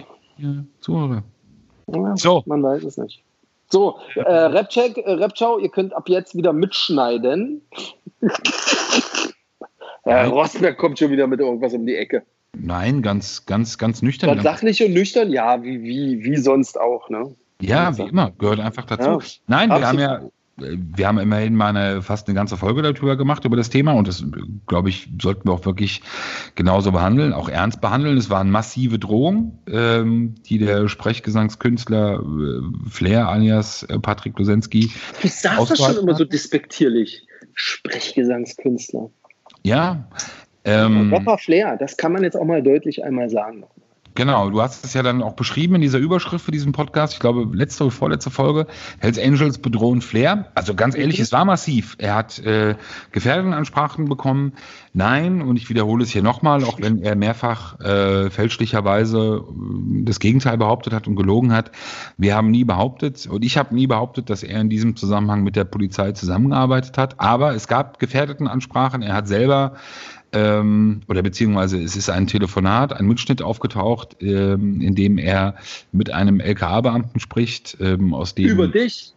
[0.80, 1.24] Zuhörer.
[1.86, 2.42] Ja, so.
[2.46, 3.22] Man weiß es nicht.
[3.70, 7.62] So, äh, Rapcheck, äh, Rapchow, ihr könnt ab jetzt wieder mitschneiden.
[10.04, 12.22] Herr Rosberg kommt schon wieder mit irgendwas um die Ecke.
[12.56, 14.30] Nein, ganz, ganz, ganz nüchtern.
[14.30, 17.34] Ganz sachlich und nüchtern, ja, wie, wie, wie sonst auch, ne?
[17.60, 19.10] Ja, wie immer, gehört einfach dazu.
[19.10, 20.20] Ja, Nein, wir haben ja
[20.56, 23.92] wir haben immerhin mal eine, fast eine ganze Folge darüber gemacht, über das Thema.
[23.92, 24.24] Und das,
[24.66, 26.02] glaube ich, sollten wir auch wirklich
[26.54, 28.16] genauso behandeln, auch ernst behandeln.
[28.16, 34.90] Es waren massive Drohungen, ähm, die der Sprechgesangskünstler äh, Flair alias äh, Patrick Losensky.
[35.22, 37.26] Du sagst das schon immer so despektierlich.
[37.54, 39.10] Sprechgesangskünstler.
[39.64, 40.08] Ja.
[40.64, 43.64] Ähm, Rapper Flair, das kann man jetzt auch mal deutlich einmal sagen.
[44.16, 47.14] Genau, du hast es ja dann auch beschrieben in dieser Überschrift für diesen Podcast.
[47.14, 48.68] Ich glaube, letzte oder vorletzte Folge.
[49.00, 50.52] Hells Angels bedrohen Flair.
[50.54, 51.96] Also ganz ehrlich, es war massiv.
[51.98, 52.76] Er hat äh,
[53.10, 54.52] Gefährdenansprachen bekommen.
[54.92, 60.20] Nein, und ich wiederhole es hier nochmal, auch wenn er mehrfach äh, fälschlicherweise äh, das
[60.20, 61.72] Gegenteil behauptet hat und gelogen hat.
[62.16, 65.56] Wir haben nie behauptet, und ich habe nie behauptet, dass er in diesem Zusammenhang mit
[65.56, 67.18] der Polizei zusammengearbeitet hat.
[67.18, 69.02] Aber es gab Gefährdetenansprachen.
[69.02, 69.74] Er hat selber
[70.34, 75.54] ähm, oder beziehungsweise es ist ein Telefonat, ein Mitschnitt aufgetaucht, ähm, in dem er
[75.92, 79.14] mit einem LKA-Beamten spricht, ähm, aus dem über dich,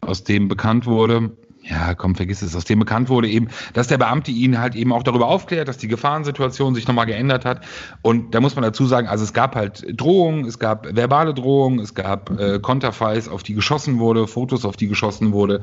[0.00, 1.30] aus dem bekannt wurde.
[1.68, 2.54] Ja, komm, vergiss es.
[2.54, 5.78] Aus dem bekannt wurde eben, dass der Beamte ihn halt eben auch darüber aufklärt, dass
[5.78, 7.64] die Gefahrensituation sich nochmal geändert hat.
[8.02, 11.80] Und da muss man dazu sagen, also es gab halt Drohungen, es gab verbale Drohungen,
[11.80, 15.62] es gab äh, Konterfeis, auf die geschossen wurde, Fotos, auf die geschossen wurde.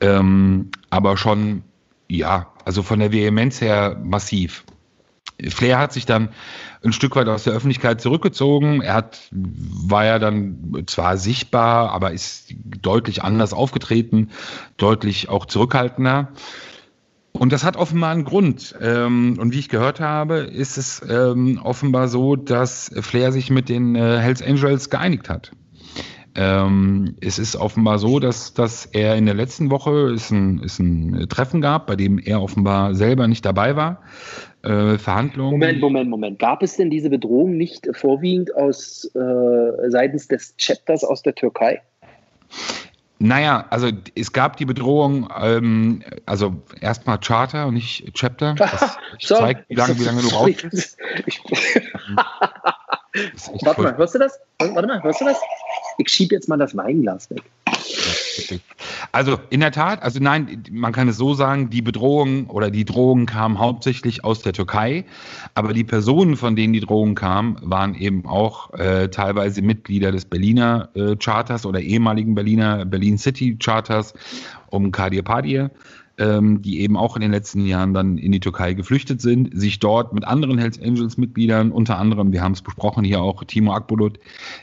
[0.00, 1.62] Ähm, aber schon
[2.08, 4.64] Ja, also von der Vehemenz her massiv.
[5.48, 6.30] Flair hat sich dann
[6.82, 8.80] ein Stück weit aus der Öffentlichkeit zurückgezogen.
[8.80, 14.30] Er hat, war ja dann zwar sichtbar, aber ist deutlich anders aufgetreten,
[14.76, 16.32] deutlich auch zurückhaltender.
[17.32, 18.74] Und das hat offenbar einen Grund.
[18.80, 23.68] Ähm, und wie ich gehört habe, ist es ähm, offenbar so, dass Flair sich mit
[23.68, 25.52] den äh, Hells Angels geeinigt hat.
[26.36, 30.78] Ähm, es ist offenbar so, dass, dass er in der letzten Woche ist ein, ist
[30.78, 34.02] ein Treffen gab, bei dem er offenbar selber nicht dabei war.
[34.62, 35.52] Äh, Verhandlungen.
[35.52, 36.38] Moment, Moment, Moment.
[36.38, 41.80] Gab es denn diese Bedrohung nicht vorwiegend aus äh, seitens des Chapters aus der Türkei?
[43.18, 48.54] Naja, also es gab die Bedrohung, ähm, also erstmal Charter und nicht Chapter.
[48.58, 50.98] Das so, zeigt, wie lange, wie lange du brauchst.
[53.62, 54.38] Warte mal, hörst du das?
[54.58, 55.40] Warte mal, hörst du das?
[55.98, 57.42] Ich schiebe jetzt mal das Weinglas weg.
[59.12, 62.84] Also in der Tat, also nein, man kann es so sagen, die Bedrohung oder die
[62.84, 65.04] Drohungen kamen hauptsächlich aus der Türkei,
[65.54, 70.26] aber die Personen, von denen die Drohungen kamen, waren eben auch äh, teilweise Mitglieder des
[70.26, 74.12] Berliner äh, Charters oder ehemaligen Berliner Berlin City Charters
[74.70, 75.70] um Kadir Padir
[76.18, 79.78] ähm, die eben auch in den letzten Jahren dann in die Türkei geflüchtet sind, sich
[79.78, 83.74] dort mit anderen Hells Angels Mitgliedern, unter anderem, wir haben es besprochen, hier auch Timo
[83.74, 84.18] Akbulut,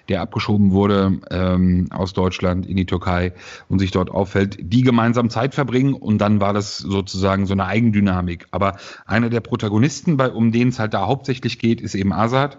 [0.10, 3.34] der abgeschoben wurde ähm, aus Deutschland in die Türkei
[3.70, 7.66] und sich dort auffällt, die gemeinsam Zeit verbringen und dann war das sozusagen so eine
[7.66, 8.48] Eigendynamik.
[8.52, 12.58] Aber einer der Protagonisten, bei, um den es halt da hauptsächlich geht, ist eben Azad.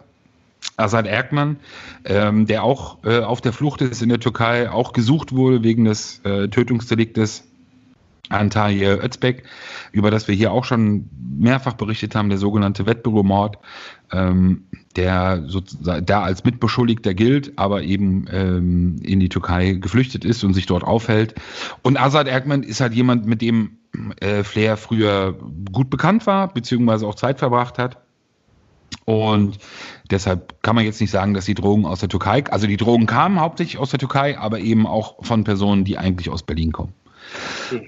[0.77, 1.59] Azad Erkman,
[2.05, 5.85] ähm, der auch äh, auf der Flucht ist in der Türkei, auch gesucht wurde wegen
[5.85, 7.45] des äh, Tötungsdeliktes
[8.31, 9.45] Antalya Özbek,
[9.93, 11.09] über das wir hier auch schon
[11.39, 13.59] mehrfach berichtet haben, der sogenannte Wettbüromord,
[14.13, 14.65] ähm,
[14.97, 15.45] der
[16.03, 20.85] da als Mitbeschuldigter gilt, aber eben ähm, in die Türkei geflüchtet ist und sich dort
[20.85, 21.35] aufhält.
[21.83, 23.79] Und Azad Erkman ist halt jemand, mit dem
[24.21, 25.37] äh, Flair früher
[25.73, 27.99] gut bekannt war, beziehungsweise auch Zeit verbracht hat.
[29.05, 29.59] Und
[30.11, 33.07] deshalb kann man jetzt nicht sagen, dass die Drogen aus der Türkei, also die Drogen
[33.07, 36.95] kamen hauptsächlich aus der Türkei, aber eben auch von Personen, die eigentlich aus Berlin kommen.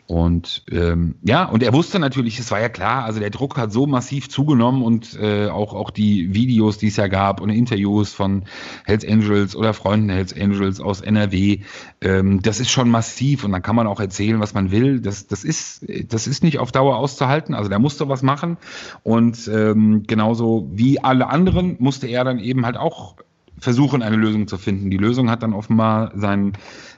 [0.07, 3.73] Und ähm, ja, und er wusste natürlich, es war ja klar, also der Druck hat
[3.73, 8.13] so massiv zugenommen und äh, auch, auch die Videos, die es ja gab und Interviews
[8.13, 8.45] von
[8.85, 11.61] Hells Angels oder Freunden Hells Angels aus NRW,
[12.01, 15.01] ähm, das ist schon massiv und dann kann man auch erzählen, was man will.
[15.01, 17.55] Das, das, ist, das ist nicht auf Dauer auszuhalten.
[17.55, 18.57] Also der musste was machen
[19.03, 23.17] und ähm, genauso wie alle anderen musste er dann eben halt auch
[23.59, 24.91] versuchen, eine Lösung zu finden.
[24.91, 26.53] Die Lösung hat dann offenbar sein,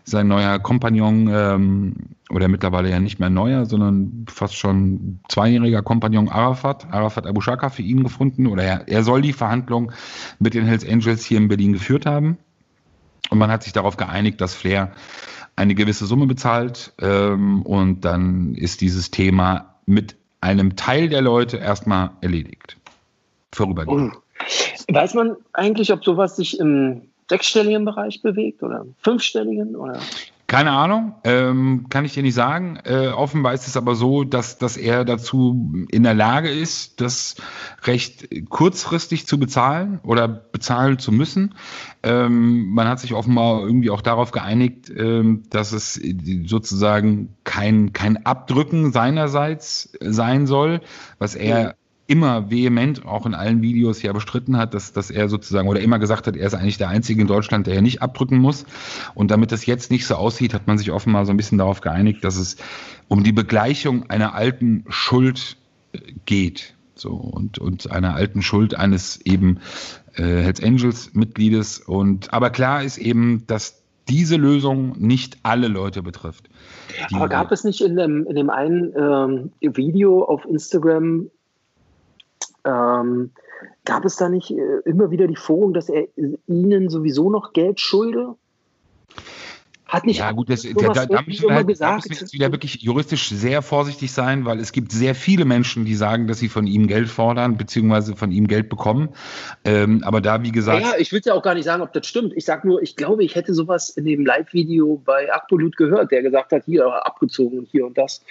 [0.05, 1.95] sein neuer Kompagnon, ähm,
[2.31, 7.71] oder mittlerweile ja nicht mehr neuer, sondern fast schon zweijähriger Kompagnon Arafat, Arafat Abu Shaka
[7.71, 9.93] für ihn gefunden, oder er, er soll die Verhandlung
[10.39, 12.39] mit den Hells Angels hier in Berlin geführt haben.
[13.31, 14.93] Und man hat sich darauf geeinigt, dass Flair
[15.57, 21.57] eine gewisse Summe bezahlt ähm, und dann ist dieses Thema mit einem Teil der Leute
[21.57, 22.77] erstmal erledigt.
[23.53, 24.15] Vorübergehend.
[24.15, 24.23] Oh.
[24.91, 29.77] Weiß man eigentlich, ob sowas sich im sechsstelligen Bereich bewegt oder fünfstelligen?
[29.77, 30.01] Oder?
[30.49, 32.79] Keine Ahnung, ähm, kann ich dir nicht sagen.
[32.85, 37.37] Äh, offenbar ist es aber so, dass, dass er dazu in der Lage ist, das
[37.85, 41.55] recht kurzfristig zu bezahlen oder bezahlen zu müssen.
[42.03, 46.01] Ähm, man hat sich offenbar irgendwie auch darauf geeinigt, ähm, dass es
[46.47, 50.81] sozusagen kein, kein Abdrücken seinerseits sein soll,
[51.19, 51.75] was er
[52.09, 55.99] immer vehement auch in allen Videos ja bestritten hat, dass, dass er sozusagen oder immer
[55.99, 58.65] gesagt hat, er ist eigentlich der Einzige in Deutschland, der ja nicht abdrücken muss.
[59.15, 61.83] Und damit das jetzt nicht so aussieht, hat man sich offenbar so ein bisschen darauf
[61.83, 62.57] geeinigt, dass es
[63.09, 65.59] um die Begleichung einer alten Schuld
[65.93, 66.75] äh, geht.
[66.95, 69.61] So, und, und einer alten Schuld eines eben
[70.15, 71.79] äh, Hells Angels Mitgliedes.
[71.79, 76.49] Und aber klar ist eben, dass diese Lösung nicht alle Leute betrifft.
[77.13, 81.29] Aber gab es nicht in dem, in dem einen ähm, Video auf Instagram
[82.69, 83.31] ähm,
[83.85, 86.07] gab es da nicht äh, immer wieder die Forderung, dass er
[86.47, 88.35] ihnen sowieso noch Geld schulde?
[89.87, 92.19] Hat nicht ja, gut, das, da, da, da müssen wir, halt, gesagt, da müssen wir
[92.19, 96.27] jetzt wieder wirklich juristisch sehr vorsichtig sein, weil es gibt sehr viele Menschen, die sagen,
[96.27, 99.09] dass sie von ihm Geld fordern, beziehungsweise von ihm Geld bekommen.
[99.65, 100.83] Ähm, aber da, wie gesagt.
[100.83, 102.35] Ja, ich will ja auch gar nicht sagen, ob das stimmt.
[102.37, 106.21] Ich sage nur, ich glaube, ich hätte sowas in dem Live-Video bei Akpolut gehört, der
[106.21, 108.23] gesagt hat, hier abgezogen und hier und das.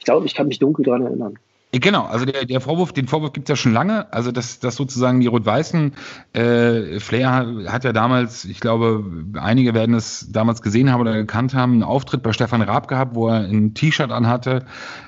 [0.00, 1.38] Ich glaube, ich kann mich dunkel daran erinnern.
[1.70, 4.10] Genau, also der, der Vorwurf, den Vorwurf gibt es ja schon lange.
[4.10, 5.92] Also dass, dass sozusagen die Rot-Weißen,
[6.32, 9.04] äh, Flair hat ja damals, ich glaube,
[9.38, 13.14] einige werden es damals gesehen haben oder gekannt haben, einen Auftritt bei Stefan Raab gehabt,
[13.14, 14.64] wo er ein T-Shirt anhatte,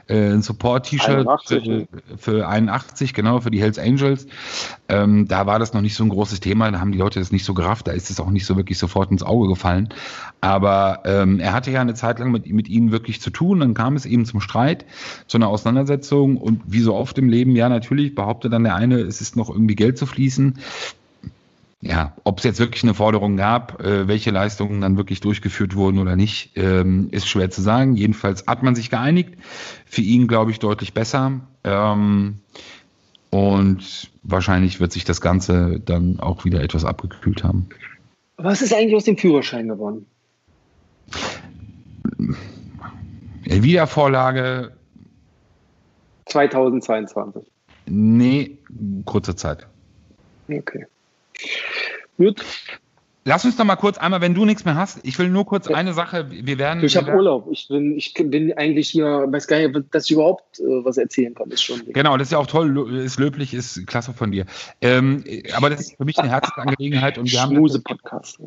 [0.07, 4.27] äh, ein Support-T-Shirt für, für 81, genau, für die Hells Angels.
[4.91, 7.33] Ähm, da war das noch nicht so ein großes Thema, da haben die Leute das
[7.33, 9.89] nicht so gerafft, da ist es auch nicht so wirklich sofort ins Auge gefallen.
[10.43, 13.73] Aber ähm, er hatte ja eine Zeit lang mit, mit ihnen wirklich zu tun, dann
[13.73, 14.85] kam es eben zum Streit,
[15.27, 18.99] zu einer Auseinandersetzung und wie so oft im Leben, ja, natürlich behauptet dann der eine,
[19.01, 20.59] es ist noch irgendwie Geld zu fließen.
[21.83, 25.99] Ja, ob es jetzt wirklich eine Forderung gab, äh, welche Leistungen dann wirklich durchgeführt wurden
[25.99, 27.97] oder nicht, ähm, ist schwer zu sagen.
[27.97, 29.35] Jedenfalls hat man sich geeinigt.
[29.87, 31.41] Für ihn, glaube ich, deutlich besser.
[31.65, 32.41] Ähm,
[33.31, 37.69] und wahrscheinlich wird sich das Ganze dann auch wieder etwas abgekühlt haben.
[38.37, 40.05] Was ist eigentlich aus dem Führerschein geworden?
[43.45, 44.73] Wiedervorlage
[46.31, 47.43] 2022.
[47.87, 48.59] Nee,
[49.05, 49.67] kurze Zeit.
[50.49, 50.87] Okay.
[52.17, 52.45] Gut.
[53.25, 55.69] Lass uns doch mal kurz einmal, wenn du nichts mehr hast, ich will nur kurz
[55.69, 56.83] eine Sache, wir werden...
[56.83, 60.59] Ich habe Urlaub, ich bin, ich bin eigentlich hier, weiß gar nicht, dass ich überhaupt
[60.59, 61.83] äh, was erzählen kann, ist schon...
[61.93, 64.47] Genau, das ist ja auch toll, ist löblich, ist klasse von dir.
[64.81, 65.23] Ähm,
[65.55, 67.55] aber das ist für mich eine Herzensangelegenheit und wir haben...
[67.55, 68.41] Schmuse-Podcast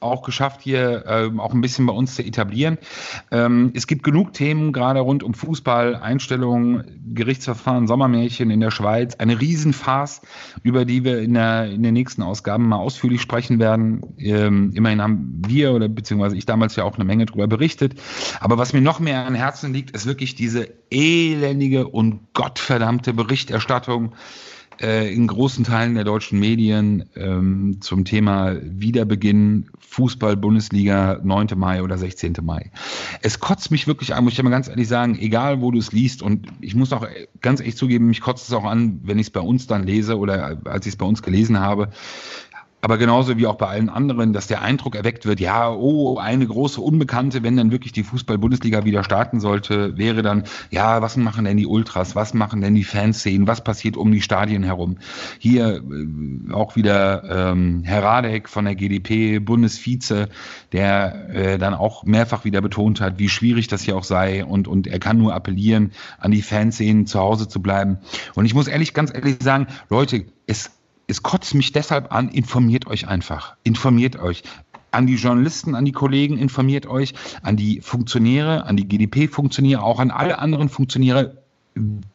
[0.00, 2.78] auch geschafft, hier ähm, auch ein bisschen bei uns zu etablieren.
[3.32, 9.16] Ähm, es gibt genug Themen, gerade rund um Fußball, Einstellungen, Gerichtsverfahren, Sommermärchen in der Schweiz.
[9.16, 10.22] Eine Riesenfarce,
[10.62, 14.14] über die wir in, der, in den nächsten Ausgaben mal ausführlich sprechen werden.
[14.18, 18.00] Ähm, immerhin haben wir oder beziehungsweise ich damals ja auch eine Menge darüber berichtet.
[18.38, 24.12] Aber was mir noch mehr an Herzen liegt, ist wirklich diese elendige und gottverdammte Berichterstattung
[24.80, 31.48] äh, in großen Teilen der deutschen Medien ähm, zum Thema Wiederbeginn Fußball-Bundesliga 9.
[31.56, 32.36] Mai oder 16.
[32.42, 32.70] Mai.
[33.22, 35.92] Es kotzt mich wirklich an, muss ich mal ganz ehrlich sagen, egal wo du es
[35.92, 37.06] liest und ich muss auch
[37.40, 40.18] ganz ehrlich zugeben, mich kotzt es auch an, wenn ich es bei uns dann lese
[40.18, 41.90] oder als ich es bei uns gelesen habe,
[42.80, 46.46] aber genauso wie auch bei allen anderen, dass der Eindruck erweckt wird, ja, oh, eine
[46.46, 51.44] große Unbekannte, wenn dann wirklich die Fußball-Bundesliga wieder starten sollte, wäre dann, ja, was machen
[51.44, 54.98] denn die Ultras, was machen denn die Fanszenen, was passiert um die Stadien herum?
[55.38, 60.28] Hier äh, auch wieder ähm, Herr Radek von der GdP, Bundesvize,
[60.72, 64.68] der äh, dann auch mehrfach wieder betont hat, wie schwierig das hier auch sei und,
[64.68, 67.98] und er kann nur appellieren, an die Fanszenen zu Hause zu bleiben.
[68.34, 70.77] Und ich muss ehrlich, ganz ehrlich sagen, Leute, es
[71.08, 73.56] es kotzt mich deshalb an, informiert euch einfach.
[73.64, 74.42] Informiert euch.
[74.90, 79.98] An die Journalisten, an die Kollegen, informiert euch, an die Funktionäre, an die GDP-Funktionäre, auch
[80.00, 81.42] an alle anderen Funktionäre.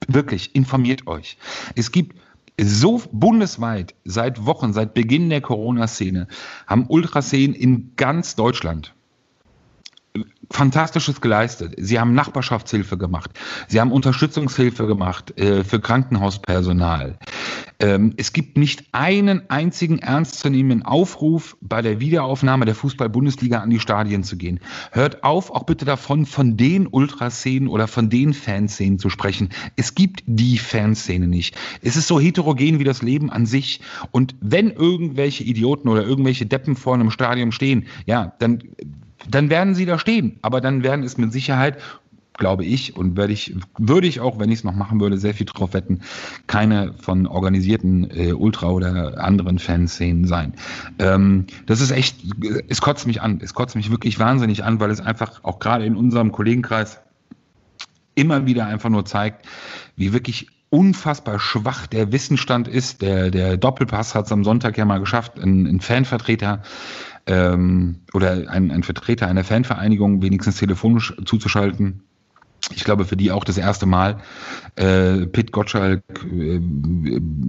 [0.07, 1.37] Wirklich, informiert euch.
[1.75, 2.15] Es gibt
[2.59, 6.27] so bundesweit seit Wochen, seit Beginn der Corona-Szene,
[6.67, 8.93] haben Ultraszenen in ganz Deutschland
[10.51, 11.73] Fantastisches geleistet.
[11.77, 13.31] Sie haben Nachbarschaftshilfe gemacht.
[13.67, 17.17] Sie haben Unterstützungshilfe gemacht äh, für Krankenhauspersonal.
[17.79, 23.79] Ähm, es gibt nicht einen einzigen ernstzunehmenden Aufruf, bei der Wiederaufnahme der Fußball-Bundesliga an die
[23.79, 24.59] Stadien zu gehen.
[24.91, 29.49] Hört auf, auch bitte davon, von den Ultraszenen oder von den Fanszenen zu sprechen.
[29.75, 31.55] Es gibt die Fanszene nicht.
[31.81, 33.81] Es ist so heterogen wie das Leben an sich.
[34.11, 38.63] Und wenn irgendwelche Idioten oder irgendwelche Deppen vor einem Stadion stehen, ja, dann
[39.29, 40.37] dann werden sie da stehen.
[40.41, 41.77] Aber dann werden es mit Sicherheit,
[42.37, 45.33] glaube ich, und würde ich, würde ich auch, wenn ich es noch machen würde, sehr
[45.33, 46.01] viel drauf wetten,
[46.47, 50.53] keine von organisierten äh, Ultra- oder anderen Fanszenen sein.
[50.99, 52.17] Ähm, das ist echt,
[52.67, 53.39] es kotzt mich an.
[53.41, 56.99] Es kotzt mich wirklich wahnsinnig an, weil es einfach auch gerade in unserem Kollegenkreis
[58.15, 59.45] immer wieder einfach nur zeigt,
[59.95, 63.03] wie wirklich unfassbar schwach der Wissensstand ist.
[63.03, 66.63] Der, der Doppelpass hat es am Sonntag ja mal geschafft, einen, einen Fanvertreter
[67.27, 72.03] ähm, oder ein, ein Vertreter einer Fanvereinigung wenigstens telefonisch zuzuschalten
[72.71, 74.17] ich glaube, für die auch das erste Mal.
[74.75, 76.59] Äh, Pitt Gottschalk, äh,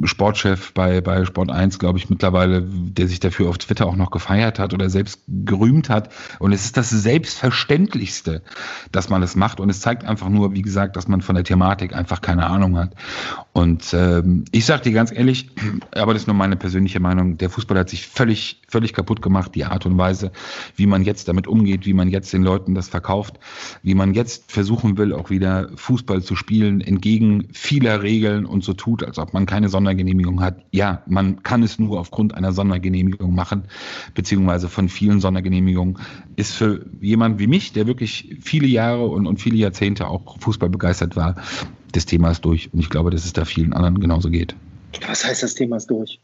[0.05, 4.11] Sportchef bei, bei Sport 1, glaube ich, mittlerweile, der sich dafür auf Twitter auch noch
[4.11, 6.11] gefeiert hat oder selbst gerühmt hat.
[6.41, 8.43] Und es ist das Selbstverständlichste,
[8.91, 9.61] dass man das macht.
[9.61, 12.77] Und es zeigt einfach nur, wie gesagt, dass man von der Thematik einfach keine Ahnung
[12.77, 12.95] hat.
[13.53, 15.51] Und ähm, ich sage dir ganz ehrlich,
[15.93, 19.55] aber das ist nur meine persönliche Meinung, der Fußball hat sich völlig, völlig kaputt gemacht,
[19.55, 20.33] die Art und Weise,
[20.75, 23.39] wie man jetzt damit umgeht, wie man jetzt den Leuten das verkauft,
[23.85, 28.73] wie man jetzt versuchen will, auch wieder Fußball zu spielen, entgegen vieler Regeln und so
[28.73, 30.65] tut, als ob man keine Sondergenehmigung hat.
[30.73, 33.69] Ja, man kann es nur aufgrund einer Sondergenehmigung machen,
[34.13, 36.01] beziehungsweise von vielen Sondergenehmigungen,
[36.35, 40.69] ist für jemand wie mich, der wirklich viele Jahre und, und viele Jahrzehnte auch Fußball
[40.69, 41.37] begeistert war,
[41.93, 42.75] das Thema ist durch.
[42.75, 44.57] Und ich glaube, dass es da vielen anderen genauso geht.
[45.07, 46.19] Was heißt das Thema ist durch?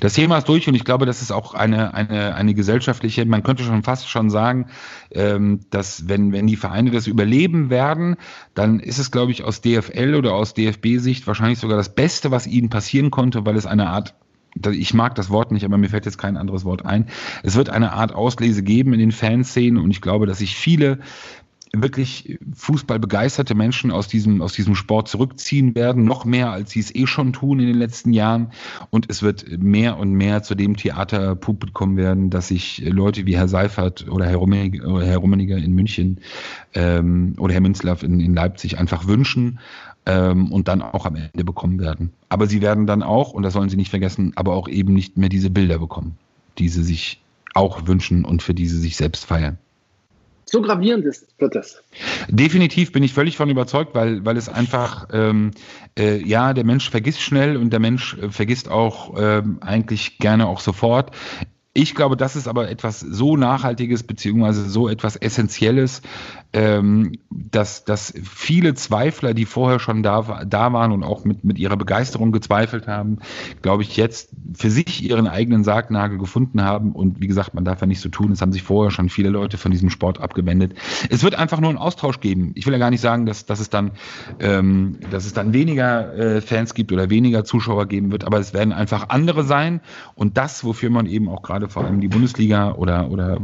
[0.00, 3.42] Das Thema ist durch und ich glaube, das ist auch eine, eine, eine gesellschaftliche, man
[3.42, 4.66] könnte schon fast schon sagen,
[5.10, 8.16] ähm, dass wenn, wenn die Vereine das überleben werden,
[8.54, 12.46] dann ist es, glaube ich, aus DFL oder aus DFB-Sicht wahrscheinlich sogar das Beste, was
[12.46, 14.14] ihnen passieren konnte, weil es eine Art
[14.72, 17.06] ich mag das Wort nicht, aber mir fällt jetzt kein anderes Wort ein.
[17.44, 20.98] Es wird eine Art Auslese geben in den Fanszenen und ich glaube, dass sich viele
[21.72, 26.94] wirklich fußballbegeisterte Menschen aus diesem, aus diesem Sport zurückziehen werden, noch mehr, als sie es
[26.94, 28.50] eh schon tun in den letzten Jahren.
[28.90, 33.48] Und es wird mehr und mehr zu dem Theaterpublikum werden, dass sich Leute wie Herr
[33.48, 36.18] Seifert oder Herr Rummeniger, in München
[36.74, 39.60] ähm, oder Herr Münzlaff in, in Leipzig einfach wünschen
[40.06, 42.12] ähm, und dann auch am Ende bekommen werden.
[42.28, 45.18] Aber sie werden dann auch, und das sollen sie nicht vergessen, aber auch eben nicht
[45.18, 46.18] mehr diese Bilder bekommen,
[46.58, 47.22] die sie sich
[47.54, 49.58] auch wünschen und für die sie sich selbst feiern
[50.50, 51.82] so gravierend ist, wird das.
[52.28, 55.52] Definitiv bin ich völlig von überzeugt, weil, weil es einfach, ähm,
[55.96, 60.48] äh, ja, der Mensch vergisst schnell und der Mensch äh, vergisst auch ähm, eigentlich gerne
[60.48, 61.12] auch sofort.
[61.72, 66.02] Ich glaube, das ist aber etwas so Nachhaltiges beziehungsweise so etwas Essentielles,
[66.52, 71.60] ähm, dass, dass viele Zweifler, die vorher schon da, da waren und auch mit, mit
[71.60, 73.18] ihrer Begeisterung gezweifelt haben,
[73.62, 76.90] glaube ich, jetzt für sich ihren eigenen Sargnagel gefunden haben.
[76.90, 79.28] Und wie gesagt, man darf ja nicht so tun, es haben sich vorher schon viele
[79.28, 80.74] Leute von diesem Sport abgewendet.
[81.08, 82.50] Es wird einfach nur einen Austausch geben.
[82.56, 83.92] Ich will ja gar nicht sagen, dass, dass, es, dann,
[84.40, 88.52] ähm, dass es dann weniger äh, Fans gibt oder weniger Zuschauer geben wird, aber es
[88.54, 89.80] werden einfach andere sein.
[90.16, 93.38] Und das, wofür man eben auch gerade vor allem die Bundesliga oder, oder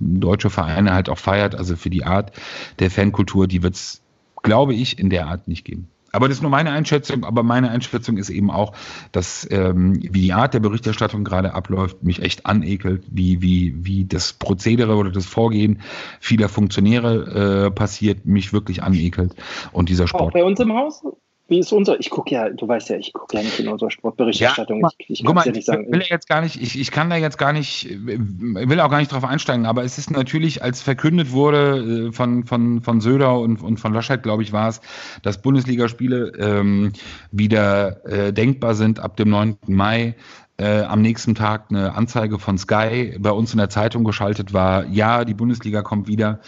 [0.00, 2.32] deutsche Vereine halt auch feiert, also für die Art
[2.78, 4.02] der Fankultur, die wird es,
[4.42, 5.88] glaube ich, in der Art nicht geben.
[6.12, 8.72] Aber das ist nur meine Einschätzung, aber meine Einschätzung ist eben auch,
[9.12, 14.04] dass ähm, wie die Art der Berichterstattung gerade abläuft, mich echt anekelt, wie, wie, wie
[14.04, 15.80] das Prozedere oder das Vorgehen
[16.18, 19.34] vieler Funktionäre äh, passiert, mich wirklich anekelt.
[19.72, 20.22] Und dieser Sport.
[20.22, 21.02] Auch bei uns im Haus?
[21.50, 21.98] Wie ist unser?
[21.98, 24.82] Ich gucke ja, du weißt ja, ich gucke ja nicht in unsere Sportberichterstattung.
[24.82, 25.84] Ja, ich, ich kann ja nicht sagen.
[25.84, 29.00] Ich will jetzt gar nicht, ich, ich kann da jetzt gar nicht, will auch gar
[29.00, 33.36] nicht drauf einsteigen, aber es ist natürlich, als verkündet wurde äh, von, von, von Söder
[33.40, 34.80] und, und von Laschet, glaube ich, war es,
[35.22, 36.92] dass Bundesligaspiele ähm,
[37.32, 39.56] wieder äh, denkbar sind ab dem 9.
[39.66, 40.14] Mai
[40.60, 44.84] äh, am nächsten Tag eine Anzeige von Sky bei uns in der Zeitung geschaltet war,
[44.86, 46.40] ja, die Bundesliga kommt wieder.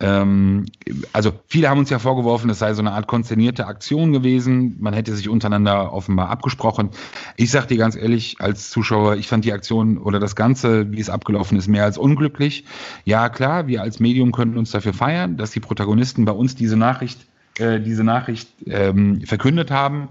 [0.00, 0.66] Ähm,
[1.12, 4.76] also viele haben uns ja vorgeworfen, es sei so eine Art konzernierte Aktion gewesen.
[4.80, 6.90] Man hätte sich untereinander offenbar abgesprochen.
[7.36, 11.00] Ich sage dir ganz ehrlich, als Zuschauer, ich fand die Aktion oder das Ganze, wie
[11.00, 12.64] es abgelaufen ist, mehr als unglücklich.
[13.04, 16.76] Ja, klar, wir als Medium können uns dafür feiern, dass die Protagonisten bei uns diese
[16.76, 17.20] Nachricht
[17.58, 20.08] äh, diese Nachricht ähm, verkündet haben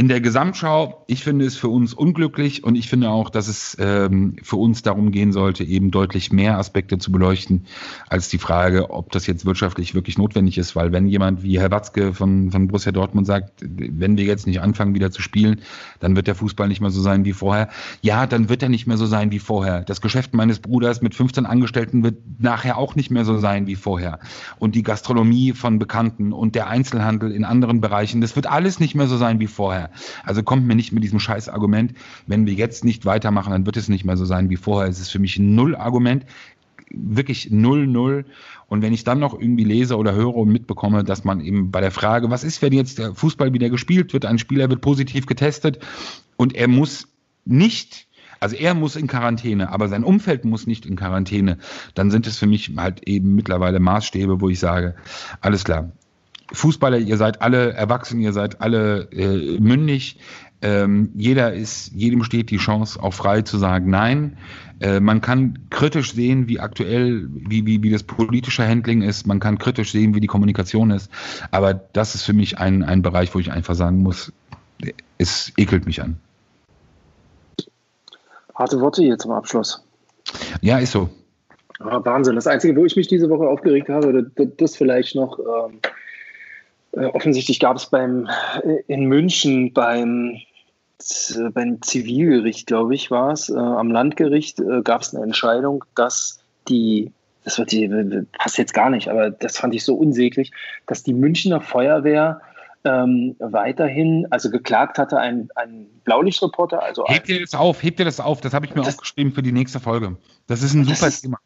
[0.00, 3.76] in der Gesamtschau, ich finde es für uns unglücklich und ich finde auch, dass es
[3.78, 7.66] ähm, für uns darum gehen sollte, eben deutlich mehr Aspekte zu beleuchten,
[8.08, 10.74] als die Frage, ob das jetzt wirtschaftlich wirklich notwendig ist.
[10.74, 14.62] Weil wenn jemand wie Herr Watzke von, von Borussia Dortmund sagt, wenn wir jetzt nicht
[14.62, 15.60] anfangen, wieder zu spielen,
[15.98, 17.68] dann wird der Fußball nicht mehr so sein wie vorher.
[18.00, 19.82] Ja, dann wird er nicht mehr so sein wie vorher.
[19.82, 23.76] Das Geschäft meines Bruders mit 15 Angestellten wird nachher auch nicht mehr so sein wie
[23.76, 24.18] vorher.
[24.58, 28.94] Und die Gastronomie von Bekannten und der Einzelhandel in anderen Bereichen, das wird alles nicht
[28.94, 29.89] mehr so sein wie vorher.
[30.24, 31.94] Also kommt mir nicht mit diesem scheiß Argument,
[32.26, 34.88] wenn wir jetzt nicht weitermachen, dann wird es nicht mehr so sein wie vorher.
[34.90, 36.26] Es ist für mich ein Null-Argument
[36.92, 38.24] wirklich null, null.
[38.68, 41.80] Und wenn ich dann noch irgendwie lese oder höre und mitbekomme, dass man eben bei
[41.80, 45.26] der Frage, was ist, wenn jetzt der Fußball wieder gespielt wird, ein Spieler wird positiv
[45.26, 45.78] getestet
[46.36, 47.08] und er muss
[47.44, 48.06] nicht,
[48.38, 51.58] also er muss in Quarantäne, aber sein Umfeld muss nicht in Quarantäne,
[51.94, 54.94] dann sind es für mich halt eben mittlerweile Maßstäbe, wo ich sage,
[55.40, 55.90] alles klar,
[56.52, 60.18] Fußballer, ihr seid alle erwachsen, ihr seid alle äh, mündig.
[60.62, 64.36] Ähm, jeder ist, jedem steht die Chance, auch frei zu sagen Nein.
[64.80, 69.26] Äh, man kann kritisch sehen, wie aktuell, wie, wie, wie das politische Handling ist.
[69.26, 71.10] Man kann kritisch sehen, wie die Kommunikation ist.
[71.50, 74.32] Aber das ist für mich ein, ein Bereich, wo ich einfach sagen muss,
[75.18, 76.18] es ekelt mich an.
[78.54, 79.82] Harte Worte hier zum Abschluss.
[80.60, 81.08] Ja, ist so.
[81.78, 82.34] Ah, Wahnsinn.
[82.34, 85.38] Das Einzige, wo ich mich diese Woche aufgeregt habe, das vielleicht noch.
[85.38, 85.88] Ähm äh,
[86.92, 88.28] offensichtlich gab es beim
[88.62, 90.38] äh, in München beim
[91.54, 96.40] beim Zivilgericht, glaube ich, war es, äh, am Landgericht äh, gab es eine Entscheidung, dass
[96.68, 97.10] die,
[97.44, 97.88] das wird die,
[98.38, 100.52] passt jetzt gar nicht, aber das fand ich so unsäglich,
[100.86, 102.42] dass die Münchner Feuerwehr
[102.84, 106.82] ähm, weiterhin, also geklagt hatte, ein, ein Blaulichtreporter.
[106.82, 109.32] Also hebt dir das auf, hebt dir das auf, das habe ich mir das, aufgeschrieben
[109.32, 110.16] für die nächste Folge.
[110.46, 111.38] Das ist ein super ist, Thema.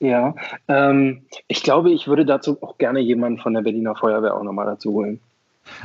[0.00, 0.34] Ja,
[0.68, 4.66] ähm, ich glaube, ich würde dazu auch gerne jemanden von der Berliner Feuerwehr auch nochmal
[4.66, 5.20] dazu holen.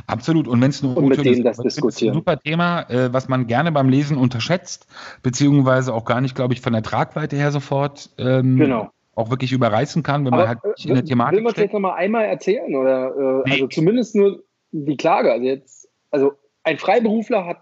[0.06, 0.46] Absolut.
[0.46, 2.12] Und wenn es nur mit denen das diskutieren.
[2.12, 4.86] Ein super Thema, äh, was man gerne beim Lesen unterschätzt,
[5.22, 8.90] beziehungsweise auch gar nicht, glaube ich, von der Tragweite her sofort ähm, genau.
[9.14, 11.36] auch wirklich überreißen kann, wenn Aber, man halt nicht in der Thematik.
[11.38, 12.74] Will man es jetzt nochmal einmal erzählen?
[12.74, 13.52] Oder äh, nee.
[13.52, 14.42] also zumindest nur
[14.72, 15.32] die Klage.
[15.32, 16.32] Also jetzt, also
[16.62, 17.58] ein Freiberufler hat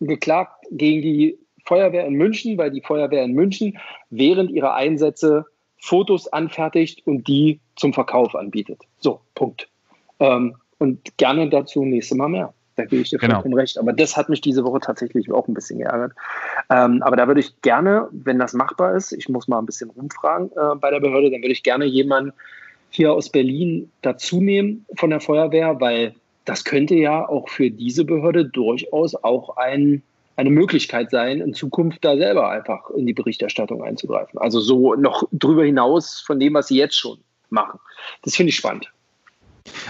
[0.00, 3.78] geklagt gegen die Feuerwehr in München, weil die Feuerwehr in München
[4.10, 5.46] während ihrer Einsätze
[5.82, 8.82] Fotos anfertigt und die zum Verkauf anbietet.
[9.00, 9.68] So, Punkt.
[10.20, 12.54] Ähm, und gerne dazu nächstes Mal mehr.
[12.76, 13.34] Da gebe ich dir genau.
[13.34, 13.78] vollkommen recht.
[13.78, 16.12] Aber das hat mich diese Woche tatsächlich auch ein bisschen geärgert.
[16.70, 19.90] Ähm, aber da würde ich gerne, wenn das machbar ist, ich muss mal ein bisschen
[19.90, 22.32] rumfragen äh, bei der Behörde, dann würde ich gerne jemanden
[22.90, 26.14] hier aus Berlin dazu nehmen von der Feuerwehr, weil
[26.44, 30.02] das könnte ja auch für diese Behörde durchaus auch ein,
[30.36, 34.38] eine Möglichkeit sein, in Zukunft da selber einfach in die Berichterstattung einzugreifen.
[34.38, 37.18] Also so noch drüber hinaus von dem, was sie jetzt schon
[37.50, 37.78] machen.
[38.22, 38.90] Das finde ich spannend.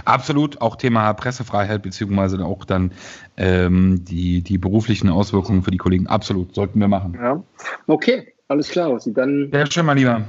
[0.04, 2.92] Absolut, auch Thema Pressefreiheit beziehungsweise auch dann
[3.36, 6.06] ähm, die, die beruflichen Auswirkungen für die Kollegen.
[6.06, 7.14] Absolut, sollten wir machen.
[7.14, 7.42] Ja.
[7.86, 8.98] Okay, alles klar.
[9.00, 9.48] Sie dann.
[9.50, 10.22] Sehr schön, mein Lieber.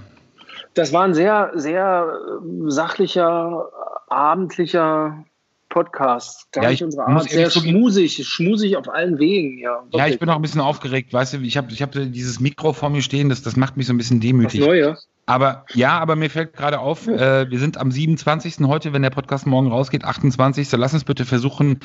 [0.76, 2.20] Das war ein sehr, sehr
[2.68, 3.70] sachlicher,
[4.08, 5.26] abendlicher
[5.74, 6.52] Podcast.
[6.52, 7.28] Gar ja, nicht unsere Art.
[7.28, 9.58] Sehr schmusig, schmusig auf allen Wegen.
[9.58, 11.12] Ja, ja ich bin auch ein bisschen aufgeregt.
[11.12, 13.88] Weißt du, ich habe ich hab dieses Mikro vor mir stehen, das, das macht mich
[13.88, 14.60] so ein bisschen demütig.
[14.60, 14.98] Das Neue.
[15.26, 18.68] Aber ja, aber mir fällt gerade auf, äh, wir sind am 27.
[18.68, 20.72] heute, wenn der Podcast morgen rausgeht, 28.
[20.74, 21.80] Lass uns bitte versuchen,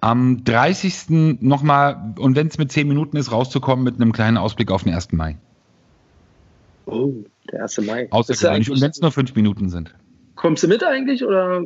[0.00, 1.38] am 30.
[1.40, 4.94] nochmal, und wenn es mit 10 Minuten ist, rauszukommen mit einem kleinen Ausblick auf den
[4.94, 5.12] 1.
[5.12, 5.36] Mai.
[6.86, 7.12] Oh,
[7.52, 7.82] der 1.
[7.82, 8.08] Mai.
[8.10, 8.70] Außergewöhnlich.
[8.70, 9.94] Und wenn es nur 5 Minuten sind.
[10.34, 11.62] Kommst du mit eigentlich oder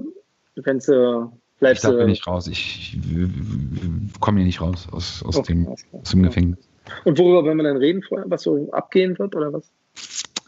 [0.65, 1.33] kannst du
[1.63, 2.07] bleibst ich du?
[2.07, 2.47] nicht raus.
[2.49, 6.59] Ich, ich komme hier nicht raus aus, aus, okay, dem, aus dem Gefängnis.
[7.05, 8.29] Und worüber wollen wir dann reden vorher?
[8.29, 9.73] Was so abgehen wird oder was?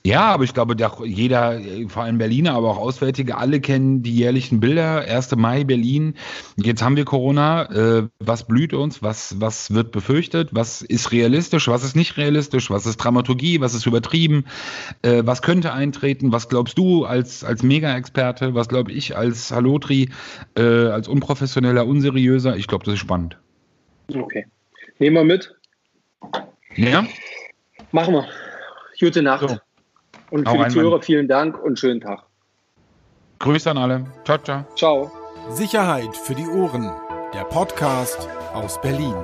[0.07, 0.77] Ja, aber ich glaube,
[1.07, 5.01] jeder, vor allem Berliner, aber auch Auswärtige, alle kennen die jährlichen Bilder.
[5.01, 5.35] 1.
[5.37, 6.15] Mai, Berlin.
[6.57, 7.71] Jetzt haben wir Corona.
[7.71, 9.03] Äh, was blüht uns?
[9.03, 10.51] Was, was wird befürchtet?
[10.53, 11.69] Was ist realistisch?
[11.69, 12.71] Was ist nicht realistisch?
[12.71, 13.63] Was ist Dramaturgie?
[13.63, 14.45] Was ist übertrieben?
[15.01, 16.33] Äh, was könnte eintreten?
[16.33, 18.55] Was glaubst du als, als Mega-Experte?
[18.55, 20.11] Was glaube ich als Halotri,
[20.55, 22.59] äh, als unprofessioneller, unseriöser?
[22.59, 23.39] Ich glaube, das ist spannend.
[24.15, 24.45] Okay.
[24.99, 25.55] Nehmen wir mit.
[26.77, 27.07] Ja?
[27.91, 28.29] Machen wir.
[29.01, 29.49] Gute Nacht.
[29.49, 29.57] So.
[30.35, 32.25] Und für die Zuhörer vielen Dank und schönen Tag.
[33.39, 34.05] Grüße an alle.
[34.25, 34.65] Ciao, ciao.
[34.75, 35.13] Ciao.
[35.51, 36.91] Sicherheit für die Ohren.
[37.33, 39.15] Der Podcast aus Berlin.